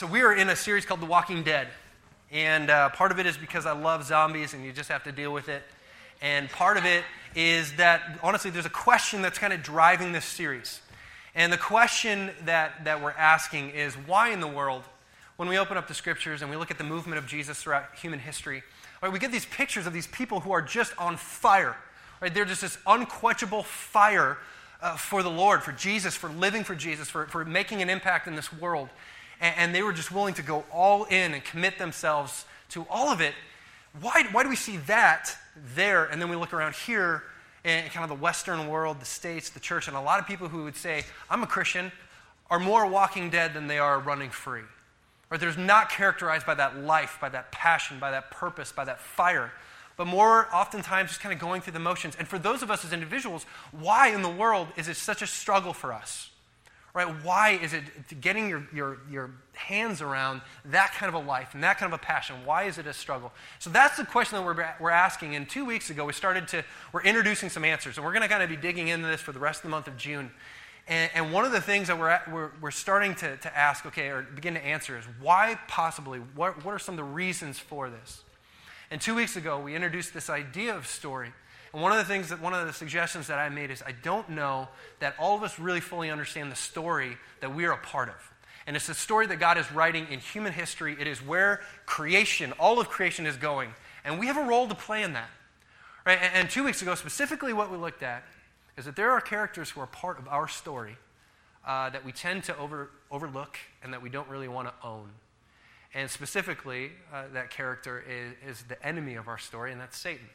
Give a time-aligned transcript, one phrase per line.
[0.00, 1.68] So, we are in a series called The Walking Dead.
[2.32, 5.12] And uh, part of it is because I love zombies and you just have to
[5.12, 5.62] deal with it.
[6.22, 10.24] And part of it is that, honestly, there's a question that's kind of driving this
[10.24, 10.80] series.
[11.34, 14.84] And the question that, that we're asking is why in the world,
[15.36, 17.94] when we open up the scriptures and we look at the movement of Jesus throughout
[17.94, 18.62] human history,
[19.02, 21.76] right, we get these pictures of these people who are just on fire.
[22.22, 22.32] Right?
[22.32, 24.38] They're just this unquenchable fire
[24.80, 28.26] uh, for the Lord, for Jesus, for living for Jesus, for, for making an impact
[28.26, 28.88] in this world.
[29.40, 33.08] And, and they were just willing to go all in and commit themselves to all
[33.08, 33.34] of it.
[34.00, 35.36] Why, why do we see that
[35.74, 36.04] there?
[36.04, 37.24] And then we look around here
[37.64, 40.48] in kind of the Western world, the states, the church, and a lot of people
[40.48, 41.92] who would say, I'm a Christian,
[42.48, 44.62] are more walking dead than they are running free.
[45.30, 49.00] Or they're not characterized by that life, by that passion, by that purpose, by that
[49.00, 49.52] fire,
[49.96, 52.16] but more oftentimes just kind of going through the motions.
[52.16, 55.26] And for those of us as individuals, why in the world is it such a
[55.26, 56.29] struggle for us?
[56.92, 57.06] Right?
[57.24, 57.84] Why is it
[58.20, 62.00] getting your, your, your hands around that kind of a life and that kind of
[62.00, 62.36] a passion?
[62.44, 63.32] Why is it a struggle?
[63.60, 65.36] So that's the question that we're, we're asking.
[65.36, 67.96] And two weeks ago, we started to, we're introducing some answers.
[67.96, 69.68] And we're going to kind of be digging into this for the rest of the
[69.68, 70.32] month of June.
[70.88, 73.86] And, and one of the things that we're, at, we're, we're starting to, to ask,
[73.86, 76.18] okay, or begin to answer is why possibly?
[76.34, 78.24] What, what are some of the reasons for this?
[78.90, 81.32] And two weeks ago, we introduced this idea of story.
[81.72, 83.92] And one of the things that, one of the suggestions that I made is I
[83.92, 84.68] don't know
[84.98, 88.32] that all of us really fully understand the story that we are a part of.
[88.66, 90.96] And it's the story that God is writing in human history.
[90.98, 93.72] It is where creation, all of creation is going.
[94.04, 95.30] And we have a role to play in that.
[96.04, 96.18] Right?
[96.34, 98.24] And, two weeks ago, specifically, what we looked at
[98.76, 100.96] is that there are characters who are part of our story
[101.66, 105.10] uh, that we tend to over, overlook and that we don't really want to own.
[105.92, 110.26] And specifically, uh, that character is, is the enemy of our story, and that's Satan.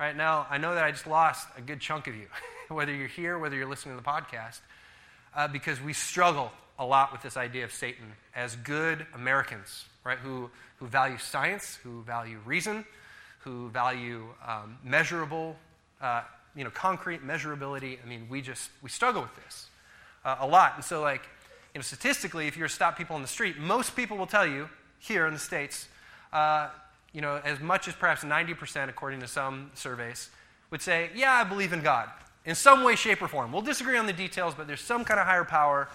[0.00, 2.24] Right now, I know that I just lost a good chunk of you,
[2.74, 4.60] whether you're here, whether you're listening to the podcast,
[5.36, 10.16] uh, because we struggle a lot with this idea of Satan as good Americans, right?
[10.16, 12.86] Who, who value science, who value reason,
[13.40, 15.58] who value um, measurable,
[16.00, 16.22] uh,
[16.56, 17.98] you know, concrete measurability.
[18.02, 19.66] I mean, we just we struggle with this
[20.24, 20.76] uh, a lot.
[20.76, 21.28] And so, like,
[21.74, 24.26] you know, statistically, if you were to stop people on the street, most people will
[24.26, 25.88] tell you here in the states
[26.32, 26.70] uh,
[27.12, 30.30] you know, as much as perhaps 90%, according to some surveys,
[30.70, 32.08] would say, Yeah, I believe in God
[32.44, 33.52] in some way, shape, or form.
[33.52, 35.88] We'll disagree on the details, but there's some kind of higher power,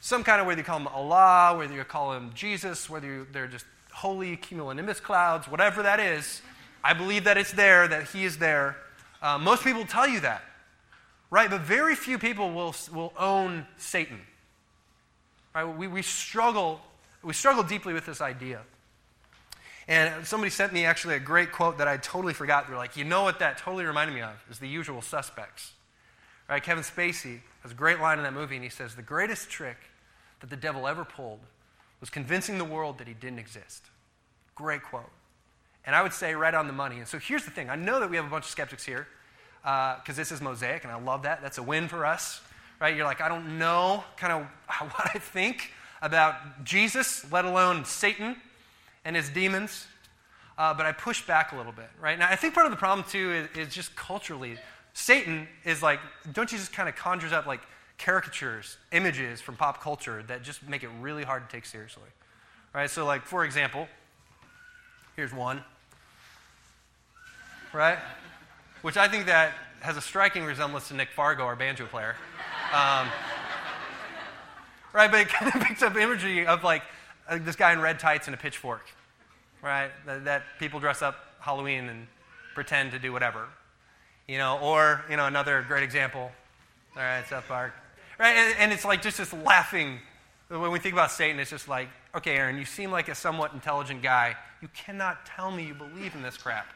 [0.00, 3.26] some kind of whether you call him Allah, whether you call him Jesus, whether you,
[3.32, 6.42] they're just holy cumulonimbus clouds, whatever that is.
[6.82, 8.76] I believe that it's there, that He is there.
[9.22, 10.42] Uh, most people tell you that,
[11.30, 11.50] right?
[11.50, 14.20] But very few people will, will own Satan.
[15.54, 15.64] Right?
[15.64, 16.80] We, we struggle
[17.22, 18.60] we struggle deeply with this idea.
[19.90, 22.68] And somebody sent me actually a great quote that I totally forgot.
[22.68, 24.30] They're like, you know what that totally reminded me of?
[24.48, 25.72] Is the usual suspects.
[26.48, 26.62] Right?
[26.62, 29.76] Kevin Spacey has a great line in that movie, and he says, The greatest trick
[30.38, 31.40] that the devil ever pulled
[31.98, 33.82] was convincing the world that he didn't exist.
[34.54, 35.10] Great quote.
[35.84, 36.98] And I would say right on the money.
[36.98, 39.08] And so here's the thing I know that we have a bunch of skeptics here
[39.62, 41.42] because uh, this is Mosaic, and I love that.
[41.42, 42.40] That's a win for us.
[42.80, 42.94] Right?
[42.94, 44.42] You're like, I don't know kind of
[44.92, 48.36] what I think about Jesus, let alone Satan
[49.04, 49.86] and his demons,
[50.58, 52.18] uh, but I push back a little bit, right?
[52.18, 54.56] Now, I think part of the problem, too, is, is just culturally.
[54.92, 56.00] Satan is like,
[56.32, 57.60] don't you just kind of conjures up like
[57.98, 62.02] caricatures, images from pop culture that just make it really hard to take seriously,
[62.74, 62.90] right?
[62.90, 63.88] So, like, for example,
[65.16, 65.62] here's one,
[67.72, 67.98] right?
[68.82, 72.16] Which I think that has a striking resemblance to Nick Fargo, our banjo player.
[72.72, 73.08] Um,
[74.92, 75.10] right?
[75.10, 76.82] But it kind of picks up imagery of like
[77.30, 78.82] uh, this guy in red tights and a pitchfork,
[79.62, 79.90] right?
[80.04, 82.06] That, that, people dress up Halloween and
[82.54, 83.46] pretend to do whatever,
[84.26, 84.58] you know.
[84.58, 86.32] Or you know, another great example,
[86.96, 87.72] all right, South Park,
[88.18, 88.34] right?
[88.34, 90.00] And, and it's like just this laughing.
[90.48, 93.52] When we think about Satan, it's just like, okay, Aaron, you seem like a somewhat
[93.52, 94.34] intelligent guy.
[94.60, 96.66] You cannot tell me you believe in this crap.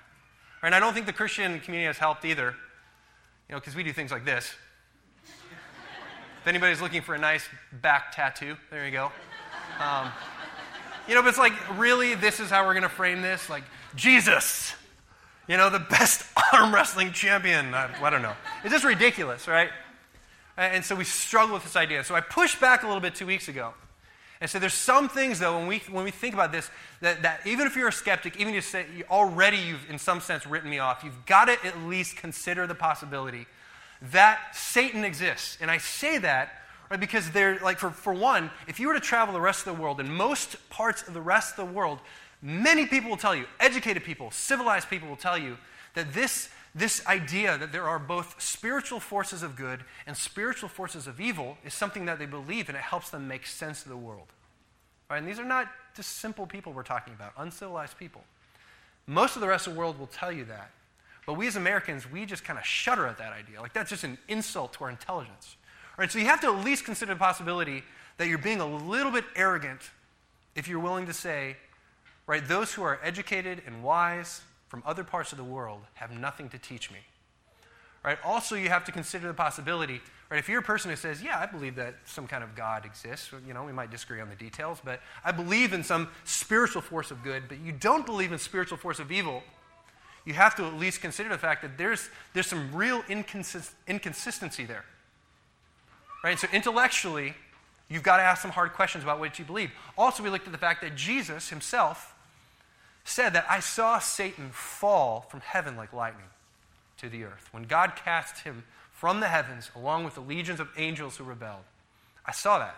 [0.63, 0.69] Right?
[0.69, 2.55] And I don't think the Christian community has helped either,
[3.49, 4.55] you know, because we do things like this.
[5.25, 7.49] if anybody's looking for a nice
[7.83, 9.11] back tattoo, there you go.
[9.81, 10.13] Um,
[11.09, 13.49] you know, but it's like, really, this is how we're going to frame this?
[13.49, 13.65] Like,
[13.95, 14.75] Jesus,
[15.49, 17.75] you know, the best arm wrestling champion.
[17.75, 18.35] I, I don't know.
[18.63, 19.71] It's just ridiculous, right?
[20.57, 22.05] And so we struggle with this idea.
[22.05, 23.75] So I pushed back a little bit two weeks ago.
[24.41, 26.71] And so there's some things, though, when we, when we think about this,
[27.01, 30.21] that, that even if you're a skeptic, even if say, you already you've, in some
[30.21, 33.47] sense, written me off, you've got to at least consider the possibility
[34.13, 35.57] that Satan exists.
[35.61, 36.63] And I say that
[36.95, 37.01] Right?
[37.01, 39.83] Because they're like, for, for one, if you were to travel the rest of the
[39.83, 41.99] world, in most parts of the rest of the world,
[42.41, 45.59] many people will tell you, educated people, civilized people will tell you,
[45.95, 51.09] that this, this idea that there are both spiritual forces of good and spiritual forces
[51.09, 53.97] of evil is something that they believe and it helps them make sense of the
[53.97, 54.29] world.
[55.11, 55.19] Right?
[55.19, 55.67] And these are not
[55.97, 58.23] just simple people we're talking about, uncivilized people.
[59.09, 60.71] Most of the rest of the world will tell you that.
[61.27, 63.61] But we as Americans, we just kind of shudder at that idea.
[63.61, 65.57] Like that's just an insult to our intelligence.
[66.09, 67.85] So you have to at least consider the possibility
[68.19, 69.81] that you're being a little bit arrogant
[70.55, 71.57] if you're willing to say,
[72.27, 76.49] right, those who are educated and wise from other parts of the world have nothing
[76.49, 76.99] to teach me.
[78.05, 78.19] Right?
[78.25, 80.39] Also, you have to consider the possibility, right?
[80.39, 83.31] If you're a person who says, "Yeah, I believe that some kind of God exists,"
[83.47, 87.11] you know, we might disagree on the details, but I believe in some spiritual force
[87.11, 89.43] of good, but you don't believe in spiritual force of evil,
[90.27, 94.67] you have to at least consider the fact that there's there's some real inconsist- inconsistency
[94.67, 94.85] there.
[96.25, 96.39] Right?
[96.39, 97.35] So intellectually,
[97.89, 99.71] you've got to ask some hard questions about what you believe.
[99.97, 102.15] Also, we looked at the fact that Jesus himself
[103.05, 106.27] said that I saw Satan fall from heaven like lightning
[106.97, 107.51] to the earth.
[107.53, 111.65] When God cast him from the heavens along with the legions of angels who rebelled.
[112.25, 112.77] I saw that.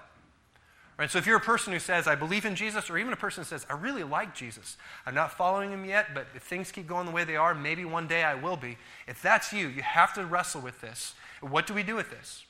[0.99, 1.09] Right?
[1.09, 3.45] So if you're a person who says, I believe in Jesus, or even a person
[3.45, 6.89] who says, I really like Jesus, I'm not following him yet, but if things keep
[6.89, 8.79] going the way they are, maybe one day I will be.
[9.07, 11.15] If that's you, you have to wrestle with this.
[11.43, 12.46] What do we do with this?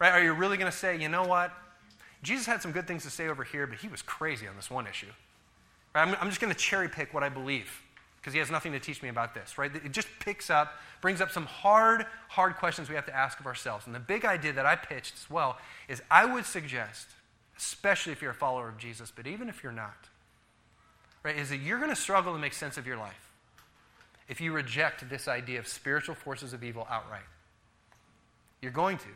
[0.00, 0.12] Right?
[0.12, 1.52] Are you really going to say, you know what?
[2.22, 4.70] Jesus had some good things to say over here, but he was crazy on this
[4.70, 5.06] one issue.
[5.94, 6.08] Right?
[6.08, 7.82] I'm, I'm just going to cherry pick what I believe
[8.20, 9.74] because he has nothing to teach me about this, right?
[9.74, 13.46] It just picks up, brings up some hard, hard questions we have to ask of
[13.46, 13.86] ourselves.
[13.86, 15.56] And the big idea that I pitched as well
[15.88, 17.06] is I would suggest,
[17.56, 20.08] especially if you're a follower of Jesus, but even if you're not,
[21.22, 23.30] right, is that you're going to struggle to make sense of your life
[24.28, 27.22] if you reject this idea of spiritual forces of evil outright.
[28.60, 29.08] You're going to.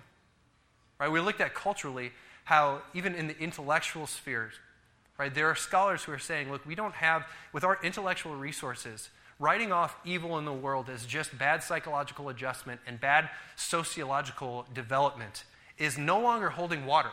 [1.05, 1.13] Right?
[1.13, 2.13] We looked at culturally
[2.45, 4.55] how even in the intellectual spheres,
[5.19, 5.33] Right?
[5.33, 9.71] There are scholars who are saying, look, we don't have, with our intellectual resources, writing
[9.71, 15.45] off evil in the world as just bad psychological adjustment and bad sociological development
[15.79, 17.11] is no longer holding water.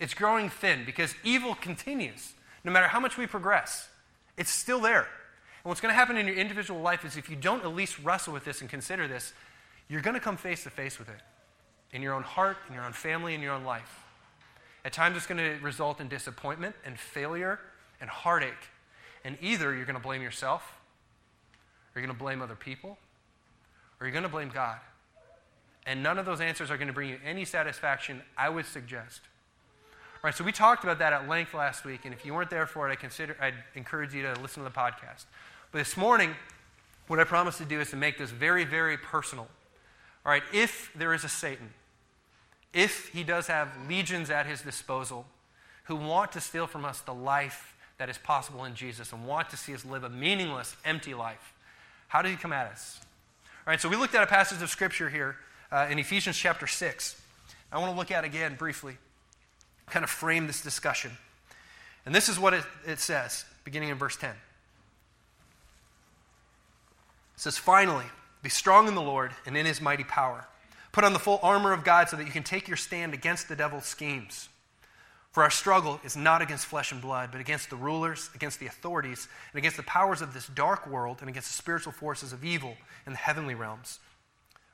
[0.00, 2.32] It's growing thin because evil continues.
[2.64, 3.88] No matter how much we progress,
[4.36, 5.02] it's still there.
[5.62, 8.00] And what's going to happen in your individual life is if you don't at least
[8.02, 9.32] wrestle with this and consider this,
[9.88, 11.20] you're going to come face to face with it
[11.94, 14.04] in your own heart, in your own family, in your own life.
[14.84, 17.58] At times, it's going to result in disappointment and failure
[18.00, 18.52] and heartache.
[19.24, 20.74] And either you're going to blame yourself,
[21.94, 22.98] or you're going to blame other people,
[23.98, 24.76] or you're going to blame God.
[25.86, 29.20] And none of those answers are going to bring you any satisfaction, I would suggest.
[30.16, 32.50] All right, so we talked about that at length last week, and if you weren't
[32.50, 35.26] there for it, I consider, I'd encourage you to listen to the podcast.
[35.70, 36.34] But this morning,
[37.06, 39.46] what I promise to do is to make this very, very personal.
[40.26, 41.70] All right, if there is a Satan,
[42.74, 45.26] if he does have legions at his disposal
[45.84, 49.48] who want to steal from us the life that is possible in Jesus and want
[49.50, 51.54] to see us live a meaningless, empty life,
[52.08, 53.00] how did he come at us?
[53.66, 55.36] All right, so we looked at a passage of scripture here
[55.70, 57.20] uh, in Ephesians chapter 6.
[57.72, 58.98] I want to look at again briefly,
[59.86, 61.12] kind of frame this discussion.
[62.06, 64.30] And this is what it, it says, beginning in verse 10.
[64.30, 64.36] It
[67.36, 68.04] says, Finally,
[68.42, 70.46] be strong in the Lord and in his mighty power.
[70.94, 73.48] Put on the full armor of God so that you can take your stand against
[73.48, 74.48] the devil's schemes.
[75.32, 78.68] For our struggle is not against flesh and blood, but against the rulers, against the
[78.68, 82.44] authorities, and against the powers of this dark world, and against the spiritual forces of
[82.44, 82.76] evil
[83.06, 83.98] in the heavenly realms.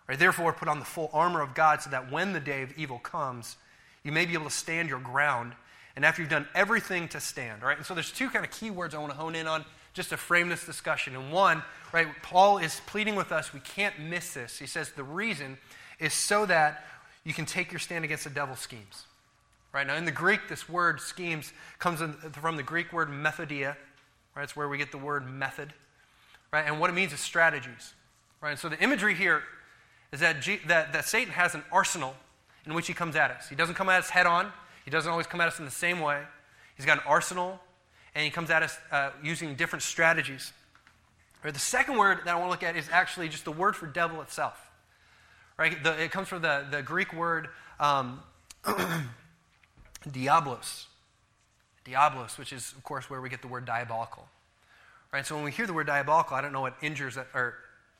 [0.07, 2.77] Right, therefore, put on the full armor of God so that when the day of
[2.77, 3.57] evil comes,
[4.05, 5.55] you may be able to stand your ground.
[5.97, 7.79] And after you've done everything to stand, right?
[7.79, 10.11] And so there's two kind of key words I want to hone in on just
[10.11, 11.17] to frame this discussion.
[11.17, 11.62] And one,
[11.95, 14.59] right, Paul is pleading with us, we can't miss this.
[14.59, 15.57] He says the reason
[16.00, 16.85] is so that
[17.25, 19.04] you can take your stand against the devil's schemes.
[19.73, 22.00] Right now, in the Greek, this word schemes comes
[22.33, 23.76] from the Greek word methodia.
[24.35, 25.73] Right, it's where we get the word method.
[26.52, 27.95] Right, and what it means is strategies.
[28.40, 29.42] Right, and so the imagery here
[30.12, 32.16] is that, G, that, that Satan has an arsenal
[32.66, 33.49] in which he comes at us.
[33.49, 34.52] He doesn't come at us head on.
[34.85, 36.23] He doesn't always come at us in the same way.
[36.76, 37.61] He's got an arsenal,
[38.14, 40.52] and he comes at us uh, using different strategies.
[41.45, 43.76] Right, the second word that I want to look at is actually just the word
[43.76, 44.70] for devil itself.
[45.61, 45.85] Right?
[45.85, 47.49] The, it comes from the, the Greek word
[47.79, 48.23] um,
[50.11, 50.87] diablos.
[51.85, 54.26] Diablos, which is, of course, where we get the word diabolical.
[55.12, 55.26] Right?
[55.26, 57.57] So when we hear the word diabolical, I don't know what injures that, or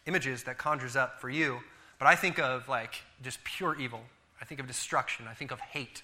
[0.07, 1.59] images that conjures up for you,
[1.99, 4.00] but I think of like just pure evil.
[4.40, 5.26] I think of destruction.
[5.29, 6.02] I think of hate.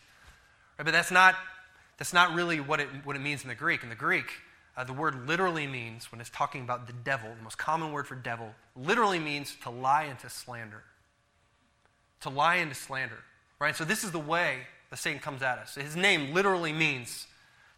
[0.79, 0.85] Right?
[0.85, 1.37] But that's not,
[1.97, 3.83] that's not really what it, what it means in the Greek.
[3.83, 4.31] In the Greek,
[4.77, 8.07] uh, the word literally means, when it's talking about the devil, the most common word
[8.07, 10.83] for devil, literally means to lie and to slander
[12.23, 13.19] to lie and to slander.
[13.59, 13.75] Right?
[13.75, 14.59] So this is the way
[14.91, 15.75] the Satan comes at us.
[15.75, 17.27] His name literally means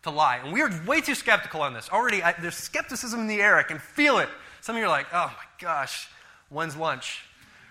[0.02, 0.38] to lie.
[0.42, 1.88] And we are way too skeptical on this.
[1.90, 3.56] Already, I, there's skepticism in the air.
[3.56, 4.28] I can feel it.
[4.60, 6.08] Some of you are like, oh my gosh,
[6.48, 7.24] when's lunch?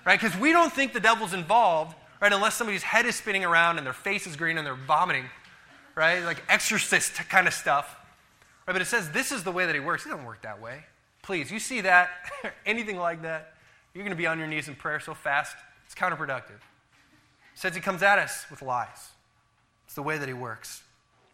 [0.06, 0.20] Right?
[0.20, 3.86] Because we don't think the devil's involved, right, unless somebody's head is spinning around and
[3.86, 5.26] their face is green and they're vomiting.
[5.96, 6.24] right?
[6.24, 7.96] Like exorcist kind of stuff.
[8.66, 8.74] Right?
[8.74, 10.04] But it says this is the way that he works.
[10.04, 10.84] He doesn't work that way.
[11.22, 12.10] Please, you see that,
[12.66, 13.54] anything like that,
[13.94, 16.60] you're going to be on your knees in prayer so fast, it's counterproductive.
[16.60, 19.12] It says he comes at us with lies.
[19.86, 20.84] It's the way that he works.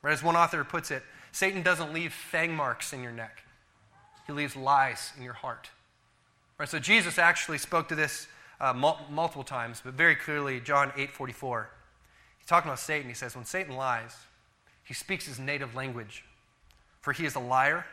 [0.04, 0.14] Right?
[0.14, 3.44] As one author puts it, Satan doesn't leave fang marks in your neck.
[4.28, 5.72] He leaves lies in your heart.
[6.60, 6.70] Right?
[6.70, 8.28] So Jesus actually spoke to this
[8.62, 11.66] uh, mul- multiple times, but very clearly, John 8:44.
[12.38, 13.10] He's talking about Satan.
[13.10, 14.16] He says, when Satan lies,
[14.84, 16.24] he speaks his native language,
[17.02, 17.86] for he is a liar,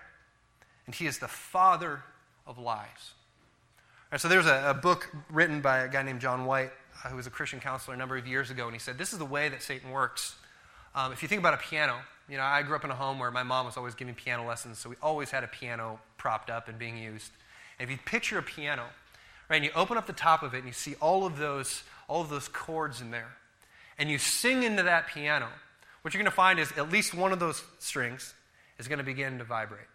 [0.86, 2.02] and he is the father
[2.46, 3.14] of lies.
[4.12, 6.72] And so there's a, a, book written by a guy named John White,
[7.04, 9.12] uh, who was a Christian counselor a number of years ago, and he said, This
[9.12, 10.34] is the way that Satan works.
[10.94, 11.96] Um, if you think about a piano,
[12.28, 14.46] you know, I grew up in a home where my mom was always giving piano
[14.46, 17.30] lessons, so we always had a piano propped up and being used.
[17.78, 18.84] And if you picture a piano,
[19.48, 21.82] right, and you open up the top of it and you see all of those,
[22.08, 23.36] all of those chords in there,
[23.98, 25.48] and you sing into that piano,
[26.02, 28.34] what you're going to find is at least one of those strings
[28.78, 29.86] is going to begin to vibrate.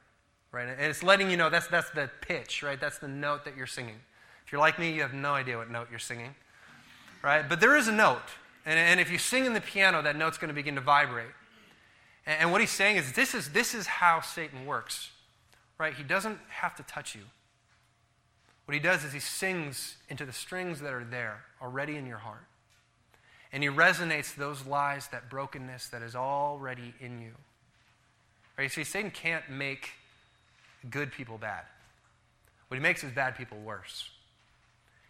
[0.56, 0.70] Right?
[0.70, 2.80] And it's letting you know that's, that's the pitch, right?
[2.80, 3.98] That's the note that you're singing.
[4.46, 6.34] If you're like me, you have no idea what note you're singing.
[7.22, 7.48] Right?
[7.48, 8.22] But there is a note.
[8.66, 11.28] And, and if you sing in the piano, that note's going to begin to vibrate.
[12.26, 15.12] And, and what he's saying is this, is this is how Satan works.
[15.78, 15.94] Right?
[15.94, 17.24] He doesn't have to touch you.
[18.64, 22.20] What he does is he sings into the strings that are there already in your
[22.20, 22.46] heart.
[23.52, 27.32] And he resonates those lies, that brokenness that is already in you.
[28.58, 28.64] Right?
[28.64, 29.90] You see, Satan can't make
[30.90, 31.64] good people bad.
[32.68, 34.10] What he makes is bad people worse.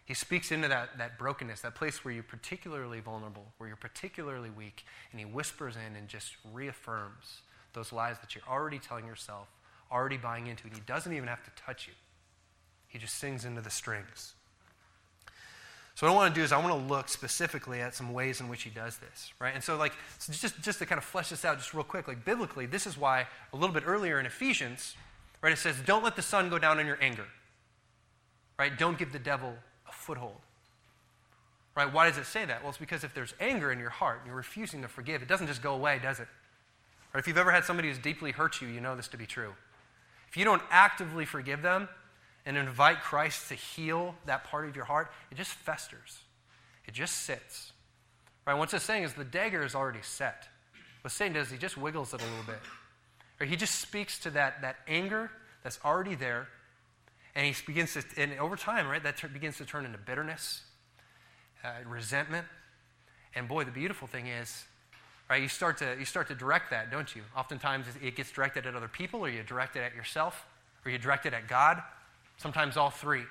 [0.04, 4.50] He speaks into that, that brokenness, that place where you're particularly vulnerable, where you're particularly
[4.50, 7.40] weak, and he whispers in and just reaffirms
[7.72, 9.48] those lies that you're already telling yourself,
[9.90, 11.94] already buying into, and he doesn't even have to touch you.
[12.86, 14.34] He just sings into the strings.
[15.96, 18.40] So what I want to do is I want to look specifically at some ways
[18.40, 19.54] in which he does this, right?
[19.54, 22.06] And so like so just just to kind of flesh this out just real quick,
[22.06, 24.94] like biblically, this is why a little bit earlier in Ephesians,
[25.42, 27.26] right, it says, "Don't let the sun go down in your anger."
[28.58, 28.76] Right?
[28.76, 29.54] Don't give the devil
[29.88, 30.40] a foothold.
[31.74, 31.92] Right?
[31.92, 32.62] Why does it say that?
[32.62, 35.28] Well, it's because if there's anger in your heart and you're refusing to forgive, it
[35.28, 36.28] doesn't just go away, does it?
[37.12, 37.20] Right?
[37.20, 39.54] If you've ever had somebody who's deeply hurt you, you know this to be true.
[40.28, 41.88] If you don't actively forgive them,
[42.46, 46.20] and invite Christ to heal that part of your heart, it just festers.
[46.86, 47.72] It just sits.
[48.46, 48.54] Right?
[48.54, 50.48] What's it's saying is the dagger is already set.
[51.02, 52.60] What Satan does, he just wiggles it a little bit.
[53.40, 55.30] Or he just speaks to that, that anger
[55.62, 56.48] that's already there,
[57.34, 60.62] and he begins to, and over time, right, that begins to turn into bitterness,
[61.64, 62.46] uh, resentment.
[63.34, 64.64] And boy, the beautiful thing is,
[65.28, 67.22] right, you start to you start to direct that, don't you?
[67.36, 70.46] Oftentimes it gets directed at other people, or you direct it at yourself,
[70.84, 71.82] or you direct it at God
[72.36, 73.24] sometimes all three,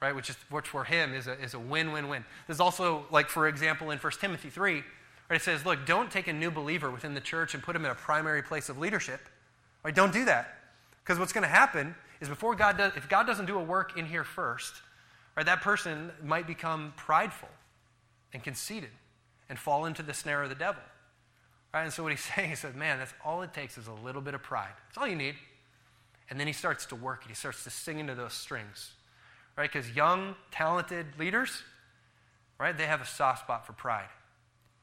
[0.00, 0.14] right?
[0.14, 2.24] Which, is, which for him is a, is a win win win.
[2.46, 4.82] There's also, like, for example, in 1 Timothy 3,
[5.28, 7.84] right, it says, look, don't take a new believer within the church and put him
[7.84, 9.20] in a primary place of leadership.
[9.84, 9.94] Right?
[9.94, 10.58] Don't do that.
[11.02, 13.96] Because what's going to happen is before God does, if God doesn't do a work
[13.96, 14.74] in here first,
[15.36, 17.48] right, that person might become prideful
[18.32, 18.90] and conceited
[19.48, 20.82] and fall into the snare of the devil.
[21.72, 21.84] Right?
[21.84, 24.22] And so what he's saying, he says, man, that's all it takes is a little
[24.22, 24.72] bit of pride.
[24.88, 25.36] That's all you need.
[26.30, 27.28] And then he starts to work it.
[27.28, 28.92] He starts to sing into those strings,
[29.56, 29.70] right?
[29.70, 31.62] Because young, talented leaders,
[32.60, 34.08] right, they have a soft spot for pride,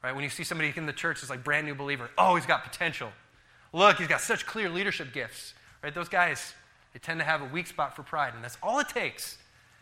[0.06, 0.14] right?
[0.14, 2.62] When you see somebody in the church that's like brand new believer, oh, he's got
[2.62, 3.10] potential.
[3.72, 5.92] Look, he's got such clear leadership gifts, right?
[5.92, 6.54] Those guys,
[6.92, 9.36] they tend to have a weak spot for pride, and that's all it takes.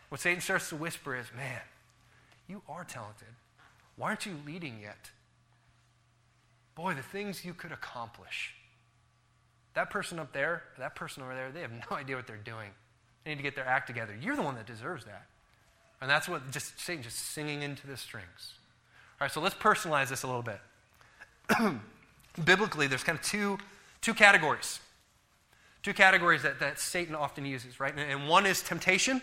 [0.09, 1.61] What Satan starts to whisper is, man,
[2.47, 3.27] you are talented.
[3.97, 5.11] Why aren't you leading yet?
[6.73, 8.55] Boy, the things you could accomplish.
[9.75, 12.71] That person up there, that person over there, they have no idea what they're doing.
[13.23, 14.17] They need to get their act together.
[14.19, 15.27] You're the one that deserves that.
[16.01, 18.55] And that's what just Satan just singing into the strings.
[19.19, 20.59] All right, so let's personalize this a little bit.
[22.43, 23.57] Biblically, there's kind of two,
[24.01, 24.81] two categories.
[25.83, 27.93] Two categories that, that Satan often uses, right?
[27.95, 29.21] And, and one is temptation,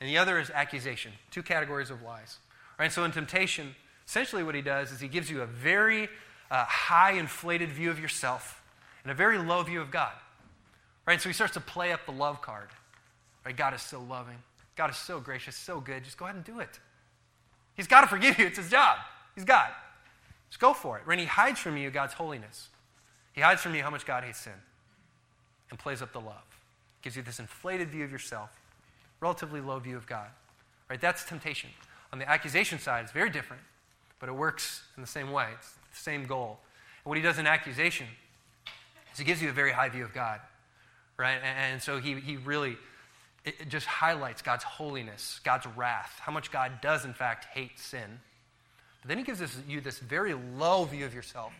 [0.00, 1.10] and the other is accusation.
[1.32, 2.38] Two categories of lies.
[2.78, 2.92] Right?
[2.92, 3.74] So in temptation,
[4.06, 6.08] essentially what he does is he gives you a very
[6.50, 8.62] uh, high inflated view of yourself
[9.02, 10.12] and a very low view of God.
[11.04, 11.20] Right?
[11.20, 12.68] So he starts to play up the love card.
[13.44, 13.56] Right?
[13.56, 14.38] God is so loving.
[14.76, 16.04] God is so gracious, so good.
[16.04, 16.78] Just go ahead and do it.
[17.80, 18.44] He's got to forgive you.
[18.44, 18.98] It's his job.
[19.34, 19.70] He's God.
[20.50, 21.04] Just go for it.
[21.10, 22.68] And he hides from you God's holiness.
[23.32, 24.52] He hides from you how much God hates sin
[25.70, 26.44] and plays up the love.
[27.00, 28.50] Gives you this inflated view of yourself,
[29.20, 30.26] relatively low view of God.
[30.90, 31.00] Right?
[31.00, 31.70] That's temptation.
[32.12, 33.62] On the accusation side, it's very different,
[34.18, 35.46] but it works in the same way.
[35.54, 36.58] It's the same goal.
[37.02, 38.08] And what he does in accusation
[39.10, 40.40] is he gives you a very high view of God,
[41.16, 41.38] right?
[41.42, 42.76] And, and so he, he really
[43.50, 47.78] it, it just highlights God's holiness, God's wrath, how much God does, in fact, hate
[47.78, 48.20] sin.
[49.02, 51.52] But then he gives this, you this very low view of yourself,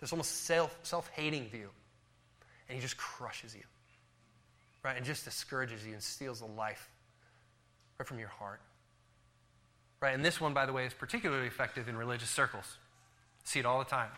[0.00, 1.68] this almost self self hating view.
[2.68, 3.62] And he just crushes you,
[4.82, 4.96] right?
[4.96, 6.90] And just discourages you and steals the life
[7.98, 8.60] right from your heart.
[10.00, 10.14] Right?
[10.14, 12.76] And this one, by the way, is particularly effective in religious circles.
[13.44, 14.10] See it all the time.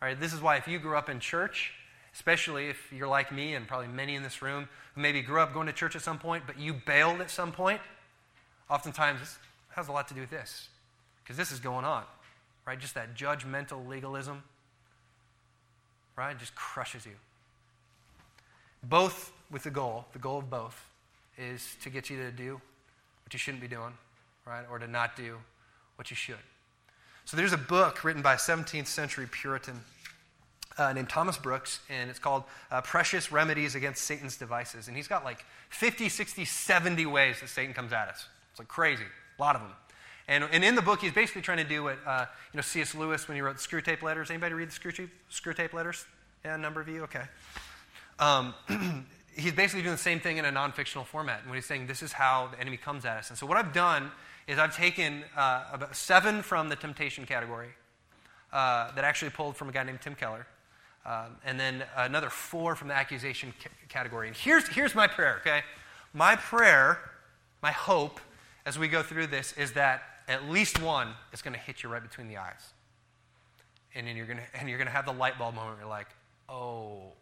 [0.00, 0.18] Right?
[0.18, 1.72] This is why if you grew up in church,
[2.14, 5.54] especially if you're like me and probably many in this room who maybe grew up
[5.54, 7.80] going to church at some point, but you bailed at some point,
[8.70, 9.38] oftentimes this
[9.70, 10.68] has a lot to do with this.
[11.22, 12.04] Because this is going on.
[12.66, 12.78] Right?
[12.78, 14.42] Just that judgmental legalism.
[16.16, 16.38] Right?
[16.38, 17.12] Just crushes you.
[18.82, 20.86] Both with the goal, the goal of both
[21.38, 22.60] is to get you to do
[23.24, 23.92] what you shouldn't be doing
[24.46, 24.64] right?
[24.70, 25.36] Or to not do
[25.96, 26.36] what you should.
[27.24, 29.80] So there's a book written by a 17th century Puritan
[30.78, 34.88] uh, named Thomas Brooks, and it's called uh, Precious Remedies Against Satan's Devices.
[34.88, 38.26] And he's got like 50, 60, 70 ways that Satan comes at us.
[38.50, 39.04] It's like crazy,
[39.38, 39.72] a lot of them.
[40.28, 42.94] And, and in the book, he's basically trying to do what uh, you know C.S.
[42.94, 44.30] Lewis when he wrote the Screwtape Letters.
[44.30, 46.06] Anybody read the Screwtape Letters?
[46.44, 47.02] Yeah, a number of you?
[47.04, 47.22] Okay.
[48.18, 48.54] Um,
[49.36, 51.40] he's basically doing the same thing in a non fictional format.
[51.40, 53.30] And when he's saying this is how the enemy comes at us.
[53.30, 54.10] And so what I've done
[54.46, 57.68] is I've taken uh, about seven from the temptation category
[58.52, 60.46] uh, that actually pulled from a guy named Tim Keller,
[61.04, 64.28] um, and then another four from the accusation c- category.
[64.28, 65.62] And here's, here's my prayer, okay?
[66.12, 66.98] My prayer,
[67.62, 68.20] my hope
[68.64, 71.88] as we go through this is that at least one is going to hit you
[71.88, 72.72] right between the eyes.
[73.94, 75.84] And then you're going to, and you're going to have the light bulb moment where
[75.84, 76.08] you're like,
[76.48, 77.12] oh,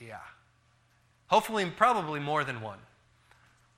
[0.00, 0.18] yeah.
[1.28, 2.78] Hopefully, probably more than one.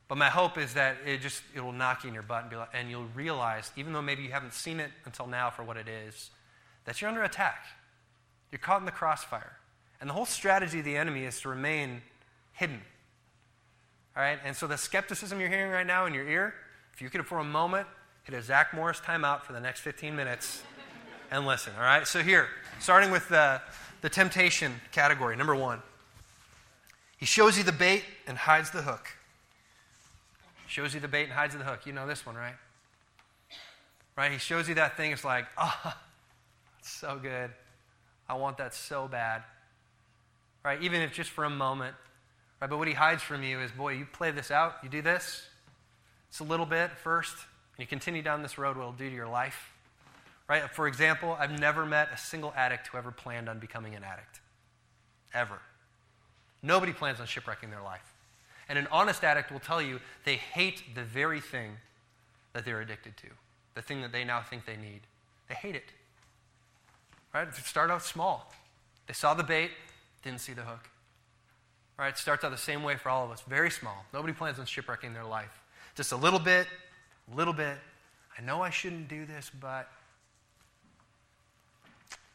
[0.08, 2.50] But my hope is that it just it will knock you in your butt and,
[2.50, 5.62] be like, and you'll realize, even though maybe you haven't seen it until now for
[5.64, 6.30] what it is,
[6.84, 7.64] that you're under attack.
[8.56, 9.52] You're caught in the crossfire.
[10.00, 12.00] And the whole strategy of the enemy is to remain
[12.54, 12.80] hidden.
[14.16, 14.38] All right?
[14.46, 16.54] And so the skepticism you're hearing right now in your ear,
[16.94, 17.86] if you could for a moment
[18.22, 20.62] hit a Zach Morris timeout for the next 15 minutes
[21.30, 21.74] and listen.
[21.76, 22.06] All right?
[22.06, 22.48] So here,
[22.80, 23.60] starting with the,
[24.00, 25.82] the temptation category, number one.
[27.18, 29.06] He shows you the bait and hides the hook.
[30.66, 31.80] Shows you the bait and hides the hook.
[31.84, 32.56] You know this one, right?
[34.16, 34.32] Right?
[34.32, 35.12] He shows you that thing.
[35.12, 35.94] It's like, oh,
[36.80, 37.50] so good.
[38.28, 39.42] I want that so bad.
[40.64, 40.82] Right?
[40.82, 41.94] Even if just for a moment.
[42.60, 42.68] Right?
[42.68, 45.46] But what he hides from you is, boy, you play this out, you do this.
[46.28, 49.14] It's a little bit first, and you continue down this road, what it'll do to
[49.14, 49.72] your life.
[50.48, 50.70] Right?
[50.70, 54.40] For example, I've never met a single addict who ever planned on becoming an addict.
[55.34, 55.58] Ever.
[56.62, 58.12] Nobody plans on shipwrecking their life.
[58.68, 61.72] And an honest addict will tell you they hate the very thing
[62.52, 63.26] that they're addicted to,
[63.74, 65.02] the thing that they now think they need.
[65.48, 65.84] They hate it.
[67.36, 67.54] Right?
[67.54, 68.50] Start out small.
[69.06, 69.70] They saw the bait,
[70.24, 70.88] didn't see the hook.
[71.98, 72.08] Right?
[72.08, 74.06] It starts out the same way for all of us, very small.
[74.14, 75.50] Nobody plans on shipwrecking their life.
[75.96, 76.66] Just a little bit,
[77.30, 77.76] a little bit.
[78.38, 79.86] I know I shouldn't do this, but.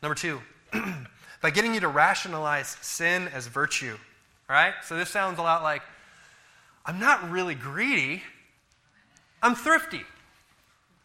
[0.03, 0.39] Number two,
[1.41, 3.97] by getting you to rationalize sin as virtue.
[4.47, 4.75] Right?
[4.83, 5.81] So this sounds a lot like,
[6.85, 8.21] I'm not really greedy.
[9.41, 10.03] I'm thrifty.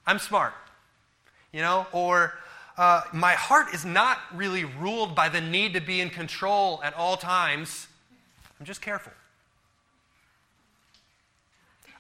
[0.06, 0.52] I'm smart.
[1.50, 2.34] You know, or
[2.76, 6.94] uh, my heart is not really ruled by the need to be in control at
[6.94, 7.88] all times.
[8.60, 9.12] I'm just careful.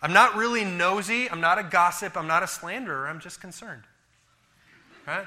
[0.02, 1.30] I'm not really nosy.
[1.30, 2.16] I'm not a gossip.
[2.16, 3.08] I'm not a slanderer.
[3.08, 3.82] I'm just concerned.
[5.06, 5.26] Right?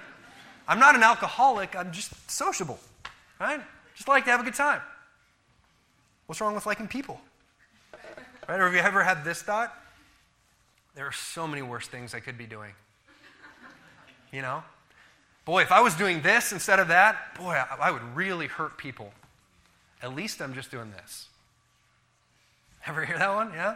[0.68, 1.76] I'm not an alcoholic.
[1.76, 2.80] I'm just sociable.
[3.40, 3.62] Right?
[3.96, 4.82] Just like to have a good time.
[6.28, 7.20] What's wrong with liking people?
[8.48, 8.60] Right?
[8.60, 9.76] Or have you ever had this thought?
[10.96, 12.74] There are so many worse things I could be doing.
[14.32, 14.64] You know?
[15.50, 18.78] Boy, if I was doing this instead of that, boy, I, I would really hurt
[18.78, 19.12] people.
[20.00, 21.28] At least I'm just doing this.
[22.86, 23.52] Ever hear that one?
[23.56, 23.76] Yeah?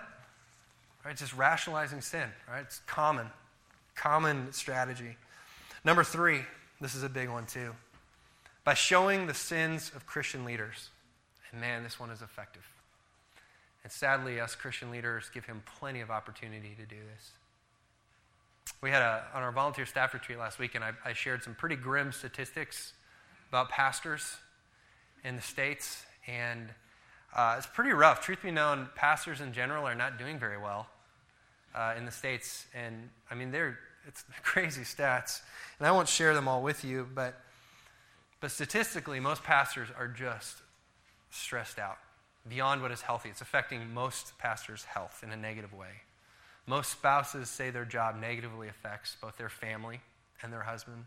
[1.03, 1.17] Right?
[1.17, 2.59] Just rationalizing sin, right?
[2.59, 3.25] It's common.
[3.95, 5.17] Common strategy.
[5.83, 6.41] Number three,
[6.79, 7.73] this is a big one too.
[8.63, 10.91] By showing the sins of Christian leaders.
[11.51, 12.67] And man, this one is effective.
[13.83, 17.31] And sadly, us Christian leaders give him plenty of opportunity to do this.
[18.83, 21.55] We had a, on our volunteer staff retreat last week, and I, I shared some
[21.55, 22.91] pretty grim statistics
[23.47, 24.35] about pastors
[25.23, 26.05] in the States.
[26.27, 26.67] And
[27.33, 28.19] uh, it's pretty rough.
[28.19, 30.87] Truth be known, pastors in general are not doing very well
[31.73, 32.65] uh, in the States.
[32.75, 35.39] And I mean, they're, it's crazy stats.
[35.79, 37.39] And I won't share them all with you, but,
[38.41, 40.57] but statistically, most pastors are just
[41.31, 41.99] stressed out
[42.49, 43.29] beyond what is healthy.
[43.29, 46.01] It's affecting most pastors' health in a negative way.
[46.65, 49.99] Most spouses say their job negatively affects both their family
[50.41, 51.05] and their husband.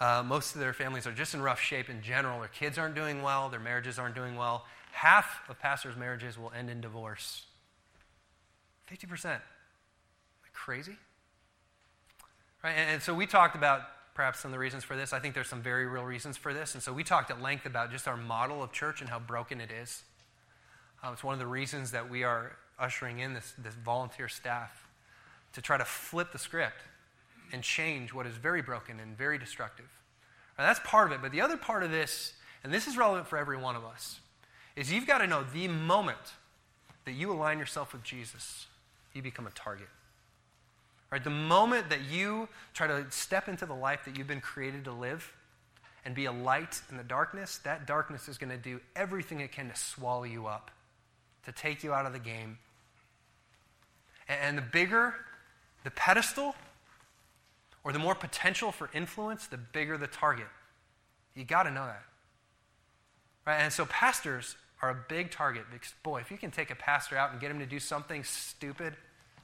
[0.00, 2.40] Uh, most of their families are just in rough shape in general.
[2.40, 4.66] Their kids aren't doing well, their marriages aren't doing well.
[4.92, 7.46] Half of pastors' marriages will end in divorce.
[8.90, 9.24] 50%.
[9.24, 9.40] Like
[10.52, 10.96] crazy?
[12.62, 12.72] Right?
[12.72, 13.82] And, and so we talked about
[14.14, 15.12] perhaps some of the reasons for this.
[15.12, 16.74] I think there's some very real reasons for this.
[16.74, 19.60] And so we talked at length about just our model of church and how broken
[19.60, 20.02] it is.
[21.02, 24.88] Um, it's one of the reasons that we are ushering in this, this volunteer staff
[25.52, 26.82] to try to flip the script
[27.52, 29.88] and change what is very broken and very destructive.
[30.58, 31.22] Right, that's part of it.
[31.22, 32.32] But the other part of this,
[32.64, 34.20] and this is relevant for every one of us,
[34.76, 36.18] is you've got to know the moment
[37.04, 38.66] that you align yourself with Jesus,
[39.12, 39.88] you become a target.
[41.10, 41.22] Right?
[41.22, 44.92] The moment that you try to step into the life that you've been created to
[44.92, 45.30] live
[46.04, 49.52] and be a light in the darkness, that darkness is going to do everything it
[49.52, 50.70] can to swallow you up,
[51.44, 52.58] to take you out of the game.
[54.28, 55.14] And the bigger
[55.84, 56.54] the pedestal
[57.84, 60.46] or the more potential for influence, the bigger the target.
[61.34, 62.04] You got to know that.
[63.46, 63.56] Right?
[63.56, 67.16] And so pastors are a big target because, boy, if you can take a pastor
[67.16, 68.94] out and get him to do something stupid,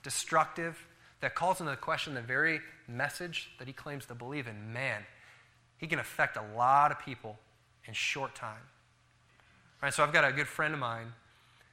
[0.03, 0.79] destructive,
[1.21, 5.03] that calls into question the very message that he claims to believe in, man,
[5.79, 7.39] he can affect a lot of people
[7.87, 8.61] in short time.
[9.83, 11.13] Right, so I've got a good friend of mine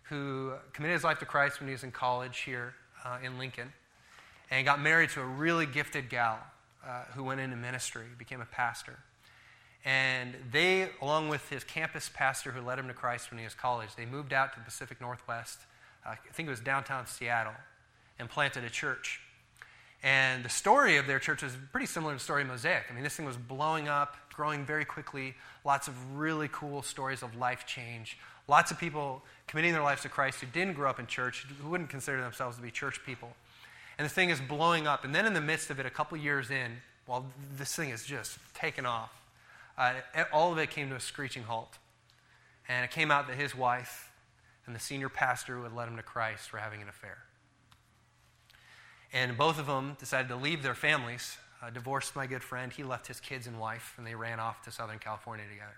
[0.10, 3.74] who committed his life to Christ when he was in college here uh, in Lincoln
[4.52, 6.40] and got married to a really gifted gal
[6.86, 8.98] uh, who went into ministry, became a pastor.
[9.84, 13.54] And they, along with his campus pastor who led him to Christ when he was
[13.54, 15.60] college, they moved out to the Pacific Northwest,
[16.06, 17.54] uh, I think it was downtown Seattle,
[18.20, 19.22] and planted a church.
[20.04, 22.84] And the story of their church is pretty similar to the story of Mosaic.
[22.90, 27.24] I mean, this thing was blowing up, growing very quickly, lots of really cool stories
[27.24, 31.00] of life change, lots of people committing their lives to Christ who didn't grow up
[31.00, 33.36] in church, who wouldn't consider themselves to be church people.
[33.98, 35.06] And the thing is blowing up.
[35.06, 36.72] And then in the midst of it, a couple years in,
[37.06, 37.26] while
[37.58, 39.12] this thing is just taken off,
[39.78, 39.94] uh,
[40.34, 41.78] all of it came to a screeching halt.
[42.68, 44.12] And it came out that his wife
[44.66, 47.20] and the senior pastor who had led him to Christ were having an affair.
[49.14, 51.38] And both of them decided to leave their families.
[51.64, 52.72] Uh, divorced my good friend.
[52.72, 55.78] He left his kids and wife, and they ran off to Southern California together.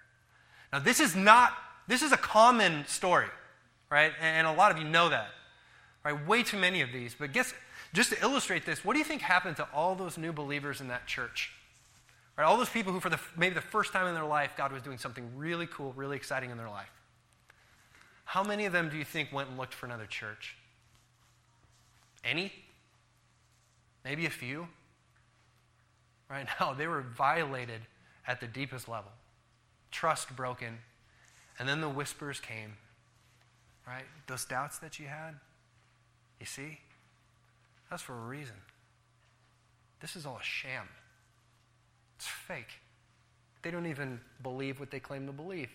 [0.73, 1.53] Now, this is not,
[1.87, 3.27] this is a common story,
[3.89, 4.11] right?
[4.21, 5.29] And a lot of you know that,
[6.03, 6.27] right?
[6.27, 7.15] Way too many of these.
[7.17, 7.53] But guess,
[7.93, 10.89] just to illustrate this, what do you think happened to all those new believers in
[10.89, 11.51] that church?
[12.37, 14.71] Right, all those people who, for the, maybe the first time in their life, God
[14.71, 16.91] was doing something really cool, really exciting in their life.
[18.25, 20.55] How many of them do you think went and looked for another church?
[22.23, 22.51] Any?
[24.03, 24.67] Maybe a few?
[26.29, 27.81] Right now, they were violated
[28.27, 29.11] at the deepest level.
[29.91, 30.77] Trust broken.
[31.59, 32.73] And then the whispers came.
[33.87, 34.05] Right?
[34.27, 35.35] Those doubts that you had.
[36.39, 36.79] You see?
[37.89, 38.55] That's for a reason.
[40.01, 40.87] This is all a sham.
[42.17, 42.81] It's fake.
[43.61, 45.69] They don't even believe what they claim to believe.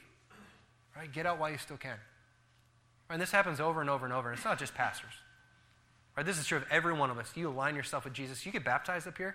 [0.97, 1.11] Right?
[1.11, 1.97] Get out while you still can.
[3.11, 4.33] And this happens over and over and over.
[4.33, 5.13] It's not just pastors.
[6.17, 6.25] Right?
[6.25, 7.31] This is true of every one of us.
[7.35, 8.45] You align yourself with Jesus.
[8.45, 9.35] You get baptized up here.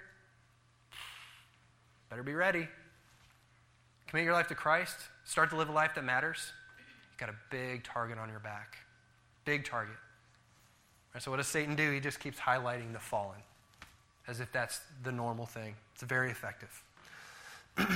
[2.10, 2.68] Better be ready.
[4.08, 4.96] Commit your life to Christ.
[5.26, 6.52] Start to live a life that matters.
[7.12, 8.78] You've got a big target on your back.
[9.46, 9.96] Big target.
[11.14, 11.92] Right, so, what does Satan do?
[11.92, 13.40] He just keeps highlighting the fallen
[14.28, 15.76] as if that's the normal thing.
[15.94, 16.84] It's very effective.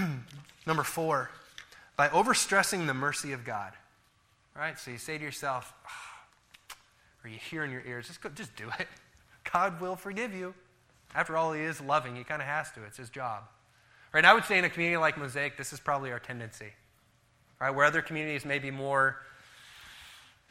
[0.66, 1.30] Number four,
[1.98, 3.74] by overstressing the mercy of God.
[4.56, 6.74] Right, so you say to yourself, oh,
[7.24, 8.88] or you hear in your ears, just, go, just do it.
[9.52, 10.54] God will forgive you.
[11.16, 12.16] After all, He is loving.
[12.16, 12.84] He kind of has to.
[12.84, 13.44] It's His job.
[14.14, 16.74] Right, I would say in a community like Mosaic, this is probably our tendency.
[17.60, 19.18] Right, where other communities may be more,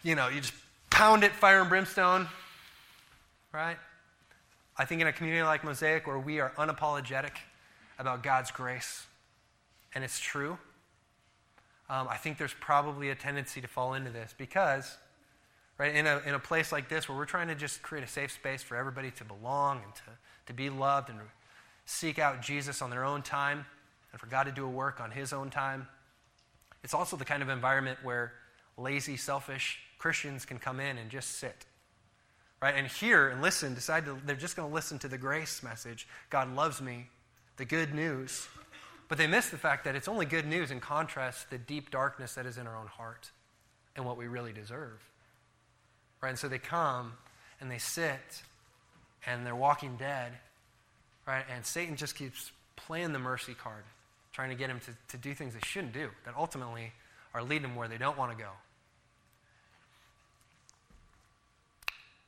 [0.02, 0.54] you know, you just
[0.88, 2.28] pound it, fire and brimstone,
[3.52, 3.76] right?
[4.78, 7.32] I think in a community like Mosaic where we are unapologetic
[7.98, 9.06] about God's grace,
[9.94, 10.56] and it's true,
[11.90, 14.96] um, I think there's probably a tendency to fall into this because,
[15.76, 18.08] right, in a, in a place like this where we're trying to just create a
[18.08, 20.02] safe space for everybody to belong and to,
[20.46, 21.18] to be loved and
[21.90, 23.66] seek out Jesus on their own time
[24.12, 25.88] and for God to do a work on His own time,
[26.82, 28.32] it's also the kind of environment where
[28.76, 31.66] lazy, selfish Christians can come in and just sit
[32.60, 32.74] right?
[32.74, 36.06] And hear and listen, decide to, they're just going to listen to the grace message.
[36.28, 37.06] God loves me,
[37.56, 38.48] the good news.
[39.08, 41.90] But they miss the fact that it's only good news in contrast to the deep
[41.90, 43.30] darkness that is in our own heart
[43.96, 45.00] and what we really deserve.
[46.20, 46.30] Right?
[46.30, 47.14] And so they come
[47.60, 48.42] and they sit
[49.26, 50.32] and they're walking dead.
[51.26, 51.44] Right?
[51.54, 53.84] And Satan just keeps playing the mercy card,
[54.32, 56.92] trying to get him to, to do things they shouldn't do, that ultimately
[57.34, 58.50] are leading them where they don't want to go.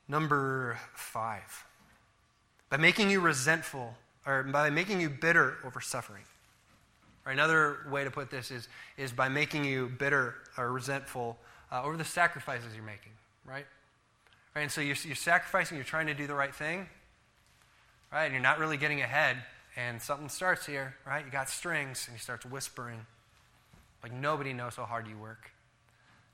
[0.07, 1.65] Number five,
[2.69, 6.23] by making you resentful, or by making you bitter over suffering.
[7.25, 11.37] Right, another way to put this is, is by making you bitter or resentful
[11.71, 13.13] uh, over the sacrifices you're making,
[13.45, 13.65] right?
[14.53, 14.61] right?
[14.63, 16.87] And so you're, you're sacrificing, you're trying to do the right thing,
[18.13, 18.25] right?
[18.25, 19.37] And you're not really getting ahead,
[19.75, 21.25] And something starts here, right?
[21.25, 23.07] You got strings, and he starts whispering.
[24.03, 25.49] Like nobody knows how hard you work.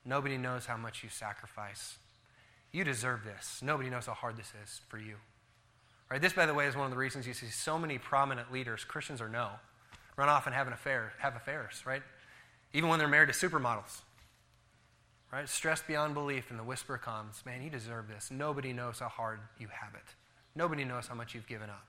[0.04, 1.98] Nobody knows how much you sacrifice.
[2.74, 3.62] You deserve this.
[3.64, 5.16] Nobody knows how hard this is for you.
[6.12, 6.22] Right?
[6.22, 8.84] This, by the way, is one of the reasons you see so many prominent leaders,
[8.84, 9.52] Christians or no,
[10.18, 12.04] run off and have an affair, have affairs, right?
[12.74, 14.02] Even when they're married to supermodels.
[15.32, 15.48] Right?
[15.48, 18.32] Stressed beyond belief, and the whisper comes, man, you deserve this.
[18.32, 20.16] Nobody knows how hard you have it.
[20.56, 21.86] Nobody knows how much you've given up.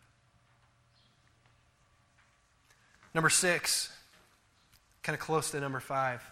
[3.15, 3.93] Number six,
[5.03, 6.23] kind of close to number five,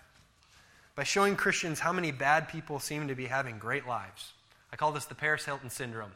[0.95, 4.33] by showing Christians how many bad people seem to be having great lives.
[4.73, 6.13] I call this the Paris Hilton syndrome.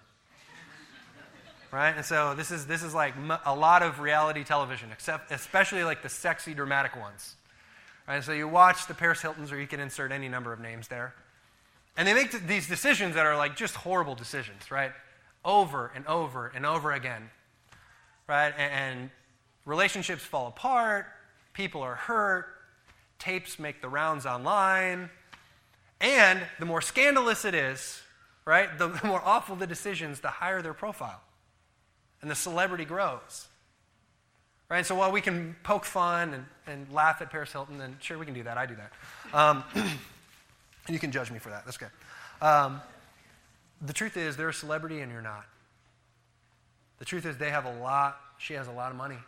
[1.73, 1.95] right?
[1.97, 6.03] And so this is, this is like a lot of reality television, except, especially like
[6.03, 7.35] the sexy, dramatic ones.
[8.07, 8.23] Right?
[8.23, 11.15] So you watch the Paris Hiltons, or you can insert any number of names there.
[11.97, 14.93] And they make th- these decisions that are like just horrible decisions, right?
[15.45, 17.31] Over and over and over again.
[18.29, 18.53] Right?
[18.57, 19.11] And, and
[19.65, 21.07] relationships fall apart,
[21.53, 22.47] people are hurt,
[23.19, 25.11] tapes make the rounds online.
[26.01, 28.03] And the more scandalous it is,
[28.45, 31.21] right, the, the more awful the decisions, the higher their profile.
[32.21, 33.47] And the celebrity grows.
[34.69, 34.87] Right?
[34.87, 38.25] So while we can poke fun and, and laugh at Paris Hilton, and sure, we
[38.25, 38.57] can do that.
[38.57, 39.39] I do that.
[39.39, 39.65] Um,
[40.89, 41.65] you can judge me for that.
[41.65, 41.91] That's good.
[42.41, 42.81] Um,
[43.85, 45.45] the truth is, they're a celebrity and you're not.
[46.99, 49.19] The truth is, they have a lot, she has a lot of money.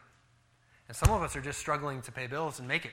[0.87, 2.93] And some of us are just struggling to pay bills and make it.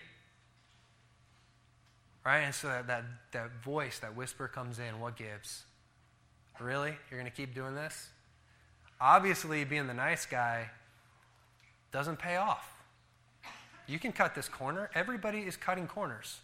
[2.25, 2.39] Right?
[2.39, 5.63] And so that, that, that voice, that whisper comes in what gives?
[6.59, 6.93] Really?
[7.09, 8.09] You're going to keep doing this?
[8.99, 10.69] Obviously, being the nice guy
[11.91, 12.67] doesn't pay off.
[13.87, 14.89] You can cut this corner.
[14.95, 16.39] Everybody is cutting corners.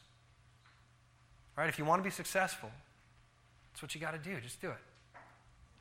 [1.55, 1.69] Right?
[1.69, 2.71] If you want to be successful,
[3.71, 4.39] that's what you got to do.
[4.41, 4.77] Just do it.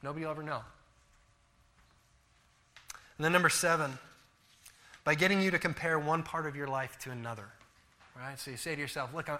[0.07, 0.61] Nobody will ever know.
[3.17, 3.99] And then, number seven,
[5.03, 7.49] by getting you to compare one part of your life to another.
[8.17, 8.39] Right?
[8.39, 9.39] So you say to yourself, look, I,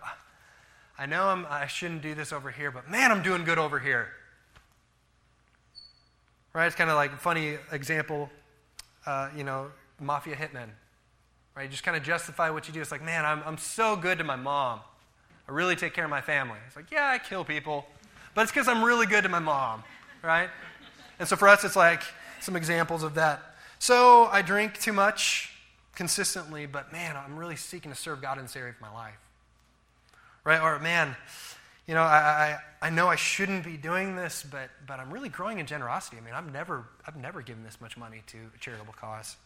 [0.99, 3.79] I know I'm, I shouldn't do this over here, but man, I'm doing good over
[3.79, 4.09] here.
[6.53, 6.67] Right?
[6.67, 8.29] It's kind of like a funny example.
[9.07, 10.67] Uh, you know, mafia hitmen,
[11.55, 11.63] right?
[11.63, 12.81] You just kind of justify what you do.
[12.81, 14.81] It's like, man, I'm, I'm so good to my mom.
[15.49, 16.59] I really take care of my family.
[16.67, 17.87] It's like, yeah, I kill people,
[18.35, 19.85] but it's because I'm really good to my mom,
[20.27, 20.51] right?
[21.19, 22.03] And so for us, it's like
[22.41, 23.41] some examples of that.
[23.79, 25.53] So I drink too much
[25.95, 29.19] consistently, but man, I'm really seeking to serve God in this area of my life,
[30.45, 30.61] right?
[30.61, 31.17] Or man,
[31.87, 35.29] you know, I, I, I know I shouldn't be doing this, but, but I'm really
[35.29, 36.19] growing in generosity.
[36.19, 39.37] I mean, I've never, I've never given this much money to a charitable cause.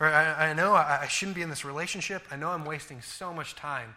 [0.00, 2.24] Or I, I know I, I shouldn't be in this relationship.
[2.30, 3.94] I know I'm wasting so much time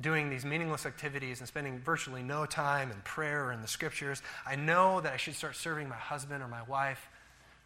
[0.00, 4.22] doing these meaningless activities and spending virtually no time in prayer or in the scriptures.
[4.46, 7.08] I know that I should start serving my husband or my wife,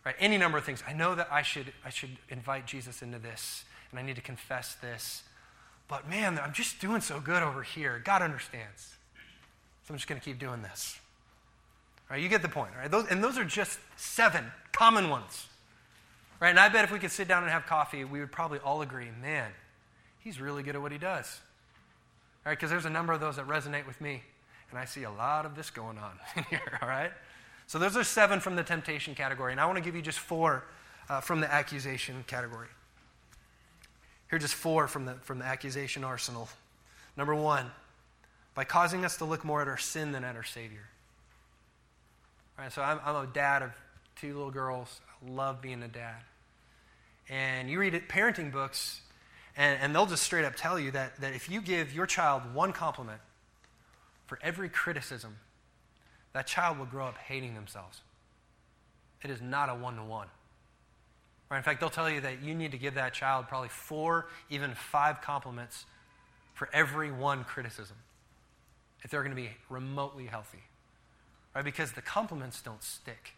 [0.05, 0.15] right?
[0.19, 0.83] Any number of things.
[0.87, 4.23] I know that I should, I should invite Jesus into this and I need to
[4.23, 5.23] confess this.
[5.89, 8.01] But man, I'm just doing so good over here.
[8.05, 8.95] God understands.
[9.85, 10.99] So I'm just going to keep doing this.
[12.11, 12.91] All right, you get the point, right?
[12.91, 15.47] Those, and those are just seven common ones.
[16.41, 16.51] Right?
[16.51, 18.83] And I bet if we could sit down and have coffee, we would probably all
[18.83, 19.51] agree, man,
[20.21, 21.41] he's really good at what he does.
[22.49, 24.23] All right, because there's a number of those that resonate with me.
[24.71, 27.13] And I see a lot of this going on in here, all right?
[27.67, 29.53] So those are seven from the temptation category.
[29.53, 30.65] And I want to give you just four
[31.11, 32.69] uh, from the accusation category.
[34.31, 36.49] Here are just four from the, from the accusation arsenal.
[37.19, 37.71] Number one,
[38.55, 40.89] by causing us to look more at our sin than at our Savior.
[42.59, 43.73] All right, so I'm, I'm a dad of
[44.17, 45.03] two little girls.
[45.23, 46.23] I love being a dad.
[47.29, 49.03] And you read parenting books,
[49.59, 52.43] and, and they'll just straight up tell you that, that if you give your child
[52.55, 53.21] one compliment
[54.27, 55.37] for every criticism,
[56.33, 58.01] that child will grow up hating themselves.
[59.23, 60.29] It is not a one to one.
[61.51, 64.75] In fact, they'll tell you that you need to give that child probably four, even
[64.75, 65.87] five compliments
[66.55, 67.97] for every one criticism
[69.03, 70.63] if they're going to be remotely healthy.
[71.55, 71.65] Right?
[71.65, 73.35] Because the compliments don't stick.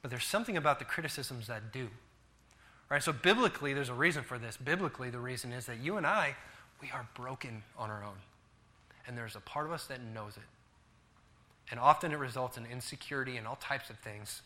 [0.00, 1.88] But there's something about the criticisms that do.
[2.90, 3.02] Right?
[3.02, 4.56] So biblically, there's a reason for this.
[4.56, 6.34] Biblically, the reason is that you and I,
[6.82, 8.16] we are broken on our own.
[9.06, 10.42] And there's a part of us that knows it.
[11.70, 14.42] And often it results in insecurity and all types of things.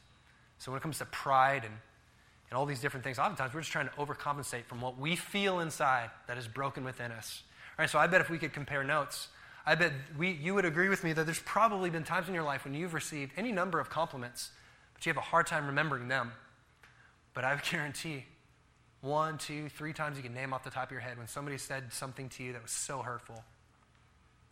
[0.59, 1.75] So when it comes to pride and,
[2.51, 5.61] and all these different things, oftentimes we're just trying to overcompensate from what we feel
[5.61, 7.43] inside that is broken within us.
[7.79, 9.29] All right, so I bet if we could compare notes,
[9.65, 12.45] I bet we, you would agree with me that there's probably been times in your
[12.45, 14.51] life when you've received any number of compliments
[14.95, 16.33] but you have a hard time remembering them.
[17.35, 18.25] But I guarantee
[19.05, 21.59] one, two, three times you can name off the top of your head when somebody
[21.59, 23.45] said something to you that was so hurtful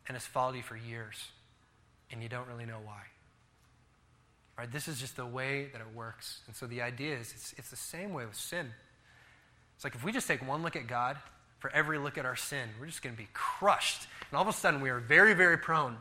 [0.06, 1.16] and has followed you for years
[2.10, 3.00] and you don't really know why.
[4.58, 4.70] Right?
[4.70, 6.40] This is just the way that it works.
[6.46, 8.68] And so the idea is it's, it's the same way with sin.
[9.74, 11.16] It's like if we just take one look at God
[11.58, 14.06] for every look at our sin, we're just going to be crushed.
[14.30, 15.96] And all of a sudden, we are very, very prone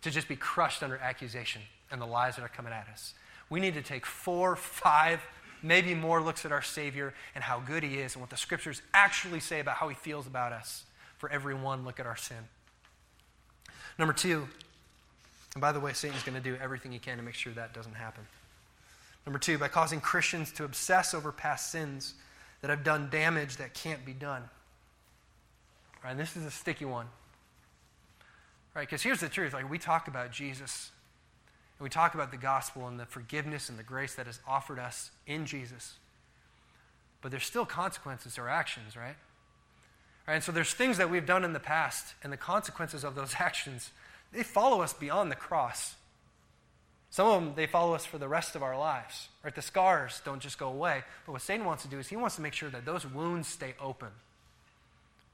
[0.00, 3.12] to just be crushed under accusation and the lies that are coming at us.
[3.50, 5.20] We need to take four, five,
[5.62, 8.82] maybe more looks at our Savior and how good He is and what the Scriptures
[8.92, 10.84] actually say about how He feels about us
[11.18, 12.48] for every one look at our sin.
[13.98, 14.48] Number two,
[15.54, 17.74] and by the way, Satan's going to do everything he can to make sure that
[17.74, 18.24] doesn't happen.
[19.26, 22.14] Number two, by causing Christians to obsess over past sins
[22.60, 24.42] that have done damage that can't be done.
[26.02, 27.06] Right, and this is a sticky one.
[28.74, 29.52] Right, because here's the truth.
[29.52, 30.90] Like we talk about Jesus,
[31.82, 35.10] we talk about the gospel and the forgiveness and the grace that is offered us
[35.26, 35.94] in Jesus.
[37.20, 39.16] But there's still consequences to our actions, right?
[40.26, 43.34] And so there's things that we've done in the past, and the consequences of those
[43.38, 43.90] actions
[44.32, 45.94] they follow us beyond the cross.
[47.10, 49.28] Some of them, they follow us for the rest of our lives.
[49.44, 49.54] Right?
[49.54, 51.02] The scars don't just go away.
[51.26, 53.46] But what Satan wants to do is he wants to make sure that those wounds
[53.46, 54.08] stay open.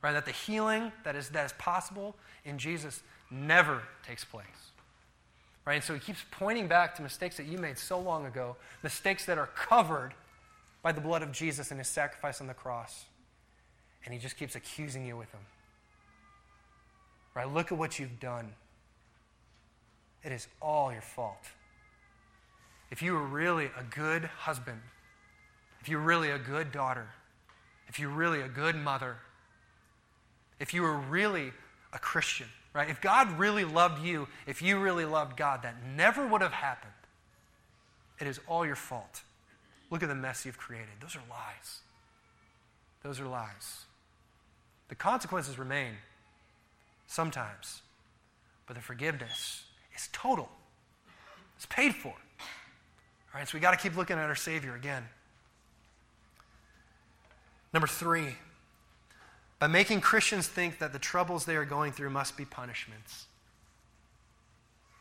[0.03, 0.13] Right?
[0.13, 4.68] That the healing that is, that is possible in Jesus never takes place.
[5.65, 5.75] Right?
[5.75, 9.27] And so he keeps pointing back to mistakes that you made so long ago, mistakes
[9.27, 10.15] that are covered
[10.83, 13.05] by the blood of Jesus and his sacrifice on the cross.
[14.05, 15.43] And he just keeps accusing you with them.
[17.35, 17.53] Right?
[17.53, 18.55] Look at what you've done.
[20.25, 21.45] It is all your fault.
[22.91, 24.81] If you were really a good husband,
[25.81, 27.09] if you're really a good daughter,
[27.89, 29.17] if you're really a good mother,
[30.59, 31.53] if you were really
[31.93, 32.89] a Christian, right?
[32.89, 36.93] If God really loved you, if you really loved God, that never would have happened.
[38.21, 39.23] It is all your fault.
[39.91, 40.89] Look at the mess you've created.
[41.01, 41.81] Those are lies.
[43.03, 43.85] Those are lies.
[44.89, 45.95] The consequences remain
[47.09, 47.83] sometimes,
[48.69, 49.65] but the forgiveness
[49.97, 50.49] is total.
[51.57, 52.11] It's paid for.
[52.11, 52.15] All
[53.35, 55.03] right, so we got to keep looking at our Savior again.
[57.73, 58.37] Number three,
[59.59, 63.27] by making Christians think that the troubles they are going through must be punishments.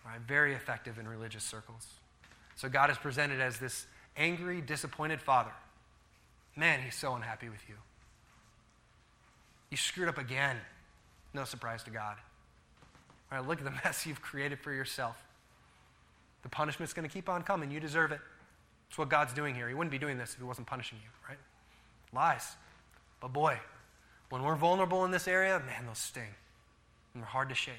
[0.06, 1.86] Right, very effective in religious circles.
[2.56, 5.52] So God is presented as this angry, disappointed father.
[6.56, 7.76] Man, he's so unhappy with you.
[9.70, 10.58] You screwed up again.
[11.34, 12.16] No surprise to God.
[13.32, 15.24] All right, look at the mess you've created for yourself.
[16.44, 17.70] The punishment's going to keep on coming.
[17.70, 18.22] You deserve it.
[18.90, 19.68] It's what God's doing here.
[19.68, 21.38] He wouldn't be doing this if He wasn't punishing you, right?
[22.14, 22.56] Lies.
[23.20, 23.60] But boy,
[24.30, 26.24] when we're vulnerable in this area, man, those sting.
[27.14, 27.76] And they're hard to shake.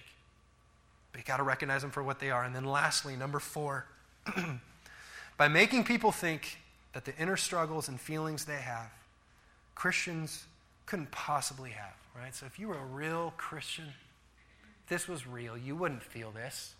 [1.12, 2.44] But you got to recognize them for what they are.
[2.44, 3.86] And then lastly, number four,
[5.36, 6.58] by making people think
[6.92, 8.90] that the inner struggles and feelings they have,
[9.74, 10.46] Christians
[10.86, 12.34] couldn't possibly have, right?
[12.34, 13.92] So if you were a real Christian,
[14.88, 16.74] this was real, you wouldn't feel this.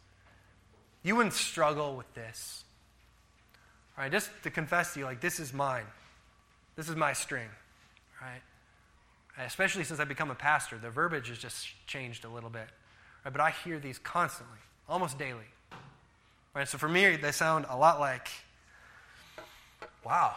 [1.03, 2.65] You wouldn't struggle with this.
[3.97, 5.85] All right, just to confess to you, like, this is mine.
[6.75, 7.49] This is my string,
[8.21, 8.41] right?
[9.39, 12.69] Especially since I've become a pastor, the verbiage has just changed a little bit.
[13.25, 13.31] Right?
[13.31, 15.47] But I hear these constantly, almost daily.
[16.55, 16.67] Right?
[16.67, 18.29] So for me, they sound a lot like,
[20.05, 20.35] wow,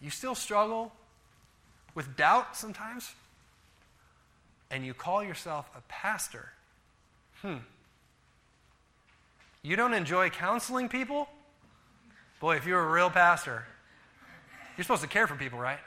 [0.00, 0.92] you still struggle
[1.94, 3.12] with doubt sometimes?
[4.70, 6.48] And you call yourself a pastor?
[7.42, 7.58] Hmm.
[9.62, 11.28] You don't enjoy counseling people?
[12.38, 13.64] Boy, if you're a real pastor,
[14.76, 15.78] you're supposed to care for people, right?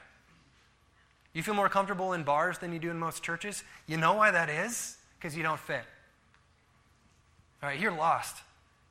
[1.38, 3.62] You feel more comfortable in bars than you do in most churches?
[3.86, 4.96] You know why that is?
[5.16, 5.84] Because you don't fit.
[7.62, 8.38] All right, you're lost.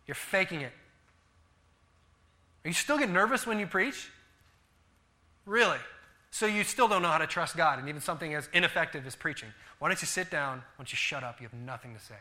[0.08, 0.72] You're faking it.
[2.64, 4.10] Are you still get nervous when you preach?
[5.46, 5.80] Really?
[6.32, 9.14] So you still don't know how to trust God and even something as ineffective as
[9.14, 9.50] preaching.
[9.80, 10.60] Why don't you sit down?
[10.60, 11.42] Why don't you shut up?
[11.42, 12.16] You have nothing to say.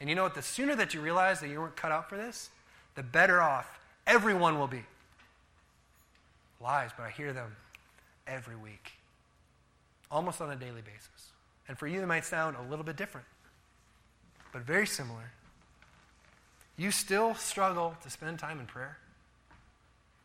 [0.00, 0.34] And you know what?
[0.34, 2.48] The sooner that you realize that you weren't cut out for this,
[2.94, 4.86] the better off everyone will be.
[6.58, 7.54] Lies, but I hear them
[8.26, 8.92] every week,
[10.12, 11.32] almost on a daily basis.
[11.66, 13.26] And for you, it might sound a little bit different,
[14.52, 15.32] but very similar.
[16.76, 18.98] You still struggle to spend time in prayer,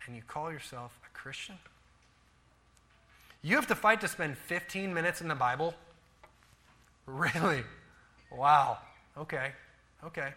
[0.06, 1.56] and you call yourself a Christian?
[3.42, 5.74] You have to fight to spend 15 minutes in the Bible?
[7.10, 7.64] Really?
[8.30, 8.80] Wow.
[9.18, 9.54] Okay.
[10.04, 10.28] Okay.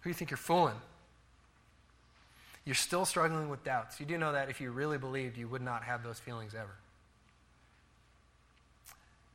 [0.00, 0.74] Who do you think you're fooling?
[2.66, 3.98] You're still struggling with doubts.
[3.98, 6.74] You do know that if you really believed, you would not have those feelings ever.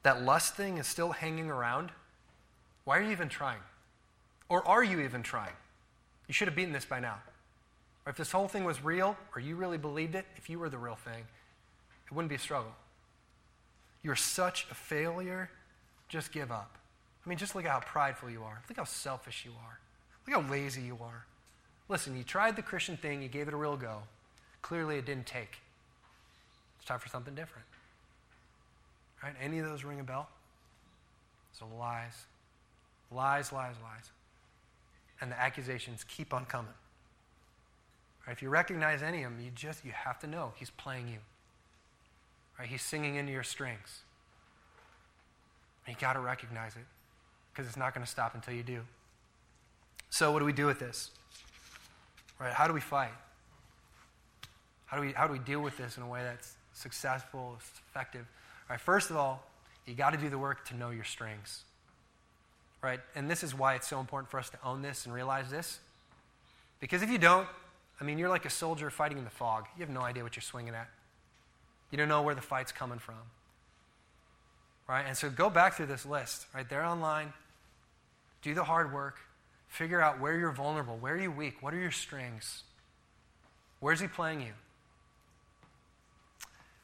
[0.05, 1.89] That lust thing is still hanging around.
[2.83, 3.61] Why are you even trying?
[4.49, 5.55] Or are you even trying?
[6.27, 7.17] You should have beaten this by now.
[8.05, 10.69] Or if this whole thing was real, or you really believed it, if you were
[10.69, 11.23] the real thing,
[12.05, 12.73] it wouldn't be a struggle.
[14.03, 15.49] You're such a failure,
[16.07, 16.77] just give up.
[17.25, 18.61] I mean, just look at how prideful you are.
[18.69, 19.79] Look how selfish you are.
[20.27, 21.25] Look how lazy you are.
[21.89, 24.03] Listen, you tried the Christian thing, you gave it a real go.
[24.61, 25.57] Clearly, it didn't take.
[26.77, 27.65] It's time for something different.
[29.25, 29.33] Right?
[29.41, 30.29] Any of those ring a bell?
[31.51, 32.13] So lies.
[33.11, 34.11] Lies, lies, lies.
[35.19, 36.71] And the accusations keep on coming.
[38.27, 38.33] Right?
[38.33, 41.17] If you recognize any of them, you just you have to know he's playing you.
[42.59, 42.67] Right?
[42.67, 44.01] He's singing into your strings.
[45.87, 46.85] You got to recognize it
[47.51, 48.81] because it's not going to stop until you do.
[50.11, 51.09] So, what do we do with this?
[52.39, 52.53] Right?
[52.53, 53.11] How do we fight?
[54.85, 57.57] How do we, how do we deal with this in a way that's successful,
[57.89, 58.25] effective?
[58.69, 59.43] Right, first of all,
[59.85, 61.63] you got to do the work to know your strengths.
[62.81, 62.99] Right?
[63.15, 65.79] And this is why it's so important for us to own this and realize this.
[66.79, 67.47] Because if you don't,
[67.99, 69.65] I mean, you're like a soldier fighting in the fog.
[69.77, 70.89] You have no idea what you're swinging at.
[71.91, 73.15] You don't know where the fight's coming from.
[74.87, 75.05] Right?
[75.07, 76.67] And so go back through this list, right?
[76.69, 77.33] They're online.
[78.41, 79.17] Do the hard work.
[79.67, 80.97] Figure out where you're vulnerable.
[80.97, 81.61] Where are you weak?
[81.61, 82.63] What are your strengths?
[83.79, 84.53] Where's he playing you?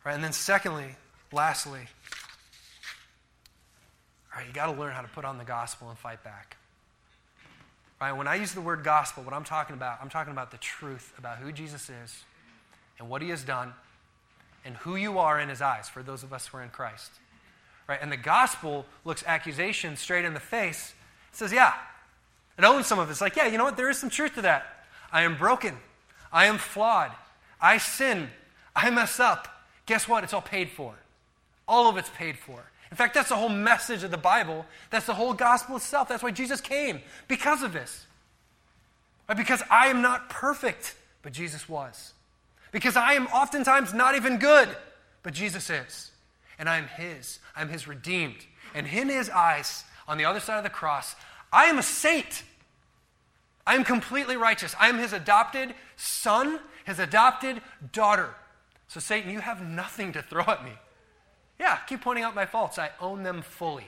[0.04, 0.16] Right?
[0.16, 0.96] And then, secondly,
[1.32, 1.82] lastly,
[4.34, 6.58] all right, you got to learn how to put on the gospel and fight back.
[8.00, 8.14] Right?
[8.14, 11.14] When I use the word gospel, what I'm talking about, I'm talking about the truth
[11.18, 12.24] about who Jesus is
[12.98, 13.74] and what he has done
[14.66, 17.12] and who you are in his eyes for those of us who are in Christ.
[17.88, 18.00] Right?
[18.02, 20.94] And the gospel looks accusation straight in the face.
[21.32, 21.74] Says, yeah.
[22.58, 23.12] It owns some of it.
[23.12, 23.78] It's like, yeah, you know what?
[23.78, 24.86] There is some truth to that.
[25.12, 25.78] I am broken.
[26.32, 27.12] I am flawed.
[27.60, 28.30] I sin.
[28.76, 29.48] I mess up.
[29.86, 30.24] Guess what?
[30.24, 30.96] It's all paid for.
[31.72, 32.62] All of it's paid for.
[32.92, 34.66] In fact, that's the whole message of the Bible.
[34.90, 36.10] That's the whole gospel itself.
[36.10, 37.00] That's why Jesus came,
[37.30, 38.06] because of this.
[39.34, 42.12] Because I am not perfect, but Jesus was.
[42.74, 44.68] Because I am oftentimes not even good,
[45.24, 46.12] but Jesus is.
[46.60, 47.40] And I am His.
[47.56, 48.46] I'm His redeemed.
[48.76, 51.16] And in His eyes, on the other side of the cross,
[51.54, 52.44] I am a saint.
[53.66, 54.76] I am completely righteous.
[54.78, 57.62] I am His adopted son, His adopted
[57.94, 58.36] daughter.
[58.90, 60.72] So, Satan, you have nothing to throw at me.
[61.62, 62.80] Yeah, keep pointing out my faults.
[62.80, 63.86] I own them fully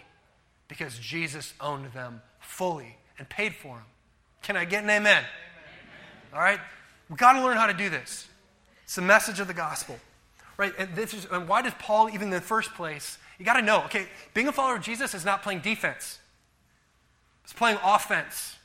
[0.68, 3.86] because Jesus owned them fully and paid for them.
[4.44, 5.24] Can I get an amen?
[5.24, 5.26] amen.
[6.36, 6.60] All right?
[7.10, 8.28] We've got to learn how to do this.
[8.84, 9.98] It's the message of the gospel.
[10.56, 10.72] Right?
[10.78, 13.64] And, this is, and why does Paul, even in the first place, you got to
[13.64, 14.06] know, okay,
[14.36, 16.20] being a follower of Jesus is not playing defense,
[17.44, 18.56] it's playing offense.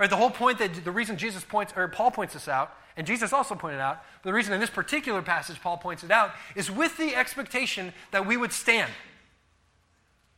[0.00, 0.10] Right?
[0.10, 3.32] The whole point that the reason Jesus points, or Paul points this out, and Jesus
[3.32, 6.70] also pointed out, but the reason in this particular passage Paul points it out is
[6.70, 8.90] with the expectation that we would stand.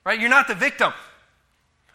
[0.04, 0.20] Right?
[0.20, 0.92] You're not the victim.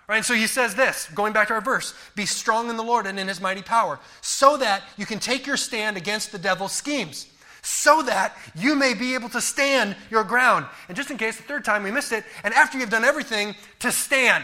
[0.08, 0.18] Right?
[0.18, 3.06] And so he says this, going back to our verse Be strong in the Lord
[3.06, 6.72] and in his mighty power, so that you can take your stand against the devil's
[6.72, 7.28] schemes,
[7.62, 10.66] so that you may be able to stand your ground.
[10.88, 13.56] And just in case the third time we missed it, and after you've done everything,
[13.80, 14.44] to stand.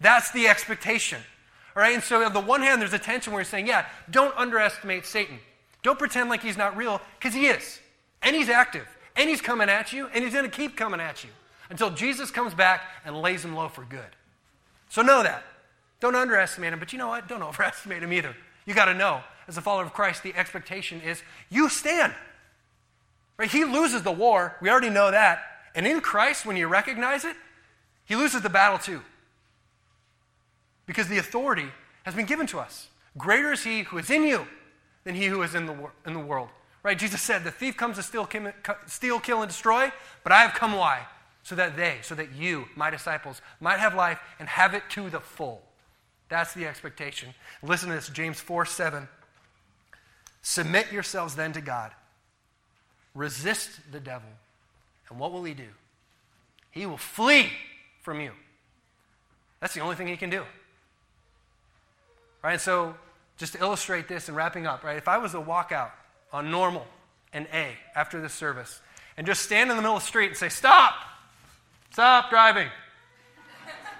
[0.00, 1.18] That's the expectation.
[1.76, 3.84] All right, and so on the one hand, there's a tension where he's saying, yeah,
[4.10, 5.38] don't underestimate Satan.
[5.82, 7.80] Don't pretend like he's not real, because he is.
[8.22, 8.88] And he's active.
[9.14, 11.28] And he's coming at you, and he's going to keep coming at you
[11.68, 14.16] until Jesus comes back and lays him low for good.
[14.88, 15.44] So know that.
[16.00, 17.28] Don't underestimate him, but you know what?
[17.28, 18.34] Don't overestimate him either.
[18.64, 22.14] You got to know, as a follower of Christ, the expectation is you stand.
[23.36, 23.50] Right?
[23.50, 24.56] He loses the war.
[24.62, 25.42] We already know that.
[25.74, 27.36] And in Christ, when you recognize it,
[28.06, 29.02] he loses the battle too
[30.86, 31.66] because the authority
[32.04, 32.88] has been given to us.
[33.18, 34.46] Greater is he who is in you
[35.04, 36.48] than he who is in the, wor- in the world.
[36.82, 36.98] Right?
[36.98, 38.28] Jesus said, The thief comes to steal,
[38.86, 39.90] steal, kill, and destroy,
[40.22, 41.06] but I have come why?
[41.42, 45.10] So that they, so that you, my disciples, might have life and have it to
[45.10, 45.62] the full.
[46.28, 47.30] That's the expectation.
[47.62, 49.08] Listen to this James 4 7.
[50.42, 51.92] Submit yourselves then to God.
[53.14, 54.28] Resist the devil.
[55.08, 55.68] And what will he do?
[56.70, 57.50] He will flee
[58.02, 58.32] from you.
[59.60, 60.44] That's the only thing he can do.
[62.46, 62.60] Right?
[62.60, 62.94] So,
[63.38, 64.96] just to illustrate this and wrapping up, right?
[64.96, 65.90] If I was to walk out
[66.32, 66.86] on normal
[67.32, 68.80] and A after this service
[69.16, 70.94] and just stand in the middle of the street and say, Stop!
[71.90, 72.68] Stop driving!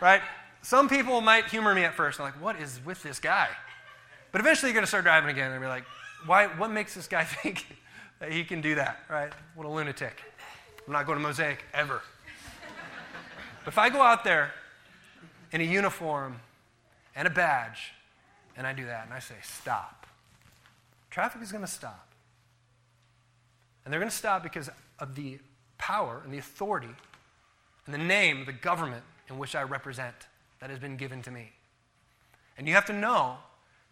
[0.01, 0.23] right?
[0.63, 2.21] Some people might humor me at first.
[2.21, 3.49] I'm like, What is with this guy?
[4.31, 5.85] But eventually you're going to start driving again and be like,
[6.25, 7.67] Why, What makes this guy think
[8.21, 9.33] that he can do that, right?
[9.57, 10.23] What a lunatic.
[10.87, 12.01] I'm not going to Mosaic ever.
[13.65, 14.53] but if I go out there
[15.51, 16.39] in a uniform
[17.17, 17.91] and a badge
[18.57, 20.07] and I do that and I say, stop.
[21.11, 22.09] Traffic is going to stop.
[23.85, 25.39] And they're going to stop because of the
[25.79, 26.89] power and the authority
[27.85, 30.15] and the name, of the government in which I represent
[30.61, 31.53] that has been given to me.
[32.59, 33.37] And you have to know,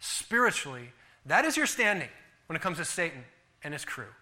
[0.00, 0.90] spiritually,
[1.26, 2.08] that is your standing
[2.46, 3.24] when it comes to Satan
[3.62, 4.12] and his crew.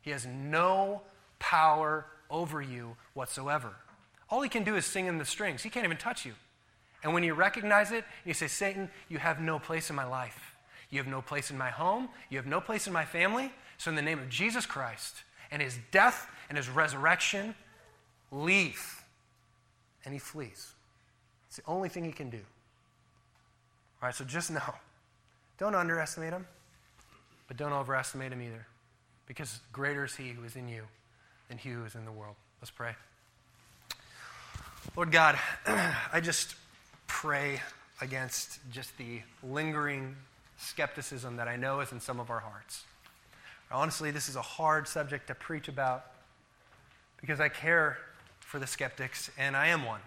[0.00, 1.02] He has no
[1.38, 3.72] power over you whatsoever.
[4.30, 6.32] All he can do is sing in the strings, he can't even touch you.
[7.02, 10.56] And when you recognize it, you say, Satan, you have no place in my life.
[10.90, 12.08] You have no place in my home.
[12.30, 13.52] You have no place in my family.
[13.76, 17.54] So, in the name of Jesus Christ and his death and his resurrection,
[18.32, 19.04] leave.
[20.04, 20.72] And he flees.
[21.46, 22.40] It's the only thing he can do.
[24.02, 24.74] All right, so just know
[25.58, 26.46] don't underestimate him,
[27.48, 28.64] but don't overestimate him either.
[29.26, 30.84] Because greater is he who is in you
[31.48, 32.36] than he who is in the world.
[32.60, 32.92] Let's pray.
[34.96, 35.36] Lord God,
[35.66, 36.54] I just
[37.08, 37.60] pray
[38.00, 40.14] against just the lingering
[40.56, 42.84] skepticism that I know is in some of our hearts.
[43.72, 46.04] Honestly, this is a hard subject to preach about
[47.20, 47.98] because I care
[48.40, 50.00] for the skeptics, and I am one.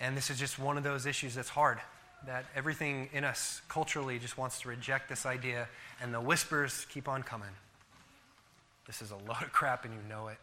[0.00, 1.78] And this is just one of those issues that's hard,
[2.26, 5.68] that everything in us culturally just wants to reject this idea,
[6.02, 7.50] and the whispers keep on coming.
[8.86, 10.38] This is a load of crap, and you know it.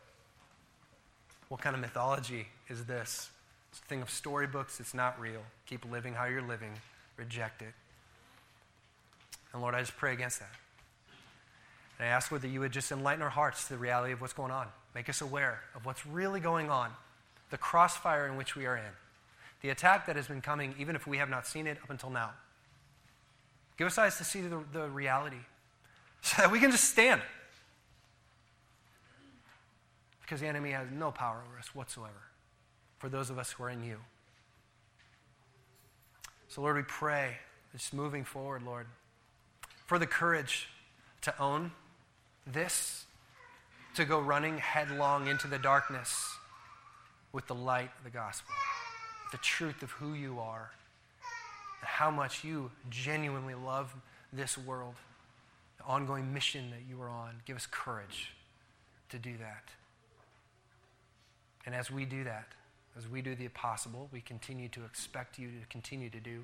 [1.50, 3.30] What kind of mythology is this?
[3.72, 4.80] It's a thing of storybooks.
[4.80, 5.42] It's not real.
[5.66, 6.74] Keep living how you're living.
[7.16, 7.74] Reject it.
[9.54, 10.52] And Lord, I just pray against that.
[11.98, 14.34] And I ask whether you would just enlighten our hearts to the reality of what's
[14.34, 14.68] going on.
[14.94, 16.92] Make us aware of what's really going on,
[17.50, 18.92] the crossfire in which we are in,
[19.62, 22.10] the attack that has been coming, even if we have not seen it up until
[22.10, 22.32] now.
[23.78, 25.38] Give us eyes to see the, the reality
[26.22, 27.22] so that we can just stand.
[30.22, 32.31] Because the enemy has no power over us whatsoever
[33.02, 33.97] for those of us who are in you.
[36.49, 37.38] So, Lord, we pray,
[37.72, 38.86] just moving forward, Lord,
[39.88, 40.70] for the courage
[41.22, 41.72] to own
[42.45, 43.06] this,
[43.95, 46.36] to go running headlong into the darkness
[47.34, 48.54] with the light of the gospel,
[49.32, 50.70] the truth of who you are,
[51.80, 53.95] and how much you genuinely love
[54.32, 54.93] this world,
[55.80, 57.41] the ongoing mission that you are on.
[57.45, 58.32] Give us courage
[59.10, 59.64] to do that.
[61.66, 62.45] And as we do that,
[62.98, 66.44] as we do the impossible, we continue to expect you to continue to do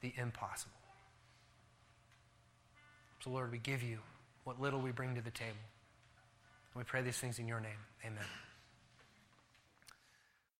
[0.00, 0.72] the impossible.
[3.20, 3.98] So, Lord, we give you
[4.44, 5.56] what little we bring to the table.
[6.74, 7.80] We pray these things in your name.
[8.04, 8.24] Amen.